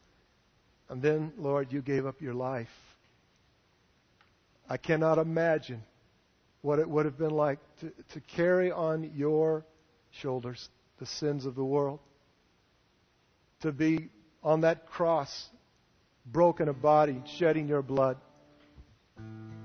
And 0.89 1.01
then, 1.01 1.33
Lord, 1.37 1.71
you 1.71 1.81
gave 1.81 2.05
up 2.05 2.21
your 2.21 2.33
life. 2.33 2.67
I 4.69 4.77
cannot 4.77 5.17
imagine 5.17 5.83
what 6.61 6.79
it 6.79 6.89
would 6.89 7.05
have 7.05 7.17
been 7.17 7.31
like 7.31 7.59
to, 7.81 7.91
to 8.13 8.21
carry 8.21 8.71
on 8.71 9.11
your 9.15 9.63
shoulders 10.11 10.69
the 10.99 11.05
sins 11.05 11.45
of 11.45 11.55
the 11.55 11.63
world. 11.63 11.99
To 13.61 13.71
be 13.71 14.09
on 14.43 14.61
that 14.61 14.87
cross, 14.87 15.49
broken 16.25 16.67
of 16.67 16.81
body, 16.81 17.21
shedding 17.37 17.67
your 17.67 17.81
blood, 17.81 18.17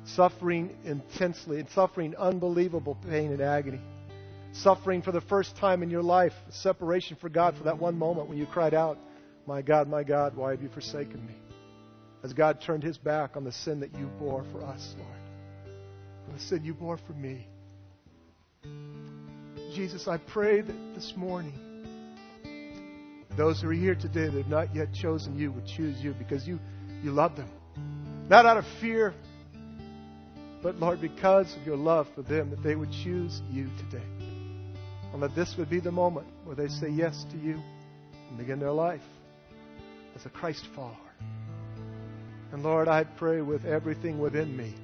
suffering 0.04 0.76
intensely, 0.84 1.60
and 1.60 1.68
suffering 1.70 2.14
unbelievable 2.16 2.96
pain 3.08 3.32
and 3.32 3.40
agony 3.40 3.80
suffering 4.52 5.02
for 5.02 5.12
the 5.12 5.20
first 5.22 5.56
time 5.56 5.82
in 5.82 5.90
your 5.90 6.02
life, 6.02 6.32
separation 6.50 7.16
for 7.20 7.28
God 7.28 7.56
for 7.56 7.64
that 7.64 7.78
one 7.78 7.98
moment 7.98 8.28
when 8.28 8.38
you 8.38 8.46
cried 8.46 8.74
out, 8.74 8.98
My 9.46 9.62
God, 9.62 9.88
my 9.88 10.04
God, 10.04 10.36
why 10.36 10.50
have 10.50 10.62
you 10.62 10.68
forsaken 10.68 11.24
me? 11.26 11.34
As 12.22 12.32
God 12.32 12.60
turned 12.60 12.82
his 12.82 12.98
back 12.98 13.36
on 13.36 13.44
the 13.44 13.52
sin 13.52 13.80
that 13.80 13.92
you 13.94 14.06
bore 14.18 14.44
for 14.52 14.64
us, 14.64 14.94
Lord, 14.96 16.36
the 16.36 16.40
sin 16.40 16.64
you 16.64 16.74
bore 16.74 16.98
for 16.98 17.12
me. 17.14 17.48
Jesus, 19.74 20.06
I 20.06 20.18
pray 20.18 20.60
that 20.60 20.94
this 20.94 21.14
morning, 21.16 21.54
those 23.36 23.60
who 23.60 23.70
are 23.70 23.72
here 23.72 23.94
today 23.94 24.26
that 24.26 24.34
have 24.34 24.48
not 24.48 24.74
yet 24.74 24.92
chosen 24.92 25.38
you 25.38 25.50
would 25.52 25.66
choose 25.66 25.98
you 26.00 26.12
because 26.12 26.46
you, 26.46 26.60
you 27.02 27.10
love 27.10 27.36
them. 27.36 27.48
Not 28.28 28.46
out 28.46 28.58
of 28.58 28.64
fear, 28.80 29.14
but 30.62 30.76
Lord, 30.76 31.00
because 31.00 31.56
of 31.56 31.66
your 31.66 31.76
love 31.76 32.06
for 32.14 32.22
them, 32.22 32.50
that 32.50 32.62
they 32.62 32.76
would 32.76 32.92
choose 32.92 33.40
you 33.50 33.68
today. 33.90 34.04
And 35.12 35.22
that 35.22 35.34
this 35.34 35.56
would 35.58 35.68
be 35.68 35.80
the 35.80 35.92
moment 35.92 36.26
where 36.44 36.56
they 36.56 36.68
say 36.68 36.88
yes 36.88 37.24
to 37.30 37.36
you 37.36 37.60
and 38.28 38.38
begin 38.38 38.58
their 38.58 38.72
life 38.72 39.02
as 40.16 40.24
a 40.24 40.30
Christ 40.30 40.66
follower. 40.74 40.96
And 42.52 42.62
Lord, 42.62 42.88
I 42.88 43.04
pray 43.04 43.40
with 43.40 43.64
everything 43.64 44.18
within 44.18 44.56
me, 44.56 44.74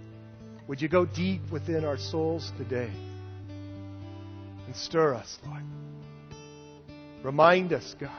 would 0.66 0.82
you 0.82 0.88
go 0.88 1.06
deep 1.06 1.40
within 1.50 1.84
our 1.84 1.96
souls 1.96 2.52
today 2.58 2.90
and 4.66 4.76
stir 4.76 5.14
us, 5.14 5.38
Lord? 5.46 5.62
Remind 7.22 7.72
us, 7.72 7.96
God, 7.98 8.10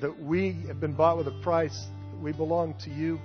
that 0.00 0.20
we 0.20 0.52
have 0.66 0.80
been 0.80 0.94
bought 0.94 1.16
with 1.16 1.28
a 1.28 1.40
price, 1.42 1.86
that 2.12 2.20
we 2.20 2.32
belong 2.32 2.74
to 2.84 2.90
you. 2.90 3.20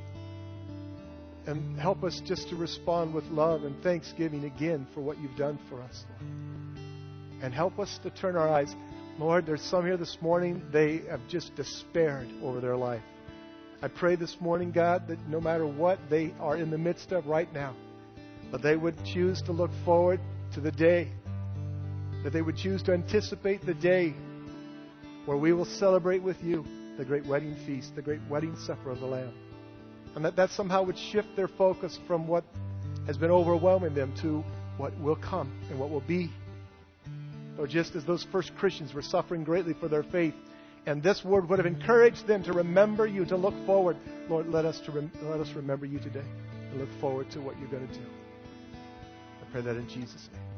And 1.48 1.80
help 1.80 2.04
us 2.04 2.22
just 2.24 2.50
to 2.50 2.56
respond 2.56 3.16
with 3.16 3.26
love 3.26 3.64
and 3.64 3.82
thanksgiving 3.82 4.46
again 4.46 4.86
for 4.94 5.02
what 5.02 5.18
you've 5.18 5.36
done 5.36 5.58
for 5.70 5.82
us, 5.82 6.06
Lord 6.22 6.51
and 7.42 7.54
help 7.54 7.80
us 7.80 8.00
to 8.04 8.10
turn 8.10 8.36
our 8.36 8.48
eyes. 8.48 8.76
Lord, 9.18 9.46
there's 9.46 9.62
some 9.62 9.86
here 9.86 9.98
this 9.98 10.18
morning, 10.22 10.64
they 10.72 11.00
have 11.10 11.28
just 11.28 11.56
despaired 11.56 12.28
over 12.42 12.60
their 12.60 12.78
life. 12.78 13.04
I 13.82 13.88
pray 13.88 14.16
this 14.16 14.38
morning, 14.40 14.72
God, 14.72 15.08
that 15.08 15.20
no 15.28 15.42
matter 15.42 15.66
what 15.66 16.00
they 16.10 16.34
are 16.40 16.56
in 16.56 16.70
the 16.70 16.78
midst 16.78 17.12
of 17.12 17.26
right 17.26 17.52
now, 17.54 17.76
that 18.52 18.62
they 18.62 18.76
would 18.76 18.96
choose 19.04 19.42
to 19.44 19.52
look 19.52 19.72
forward 19.84 20.20
to 20.54 20.62
the 20.62 20.72
day, 20.72 21.12
that 22.24 22.32
they 22.32 22.42
would 22.42 22.58
choose 22.58 22.84
to 22.84 22.94
anticipate 22.94 23.66
the 23.66 23.74
day 23.74 24.14
where 25.26 25.38
we 25.38 25.54
will 25.54 25.66
celebrate 25.66 26.22
with 26.22 26.42
you 26.44 26.66
the 26.98 27.06
great 27.06 27.26
wedding 27.26 27.56
feast, 27.66 27.96
the 27.96 28.02
great 28.02 28.22
wedding 28.30 28.56
supper 28.56 28.92
of 28.92 29.00
the 29.00 29.06
Lamb. 29.06 29.34
And 30.16 30.26
that 30.26 30.36
that 30.36 30.52
somehow 30.52 30.84
would 30.84 30.98
shift 30.98 31.36
their 31.36 31.48
focus 31.48 31.98
from 32.06 32.28
what 32.28 32.44
has 33.08 33.18
been 33.18 33.32
overwhelming 33.32 33.96
them 33.96 34.14
to 34.22 34.44
what 34.78 34.98
will 35.00 35.16
come 35.16 35.52
and 35.70 35.80
what 35.80 35.90
will 35.90 36.02
be 36.02 36.30
or 37.58 37.68
just 37.68 37.96
as 37.96 38.06
those 38.06 38.24
first 38.32 38.56
Christians 38.56 38.94
were 38.94 39.02
suffering 39.02 39.44
greatly 39.44 39.74
for 39.74 39.88
their 39.88 40.04
faith. 40.04 40.34
And 40.86 41.04
this 41.04 41.24
word 41.24 41.48
would 41.50 41.60
have 41.60 41.68
encouraged 41.68 42.26
them 42.26 42.44
to 42.44 42.54
remember 42.54 43.06
you, 43.06 43.26
to 43.26 43.38
look 43.38 43.54
forward. 43.66 43.98
Lord, 44.30 44.48
let 44.50 44.66
us, 44.66 44.80
to 44.82 44.92
rem- 44.92 45.12
let 45.24 45.40
us 45.40 45.52
remember 45.54 45.86
you 45.86 46.00
today 46.00 46.24
and 46.72 46.80
look 46.80 46.90
forward 47.00 47.30
to 47.32 47.42
what 47.42 47.60
you're 47.60 47.70
going 47.70 47.88
to 47.88 47.94
do. 47.94 48.06
I 49.42 49.52
pray 49.52 49.62
that 49.62 49.76
in 49.76 49.88
Jesus' 49.88 50.30
name. 50.34 50.51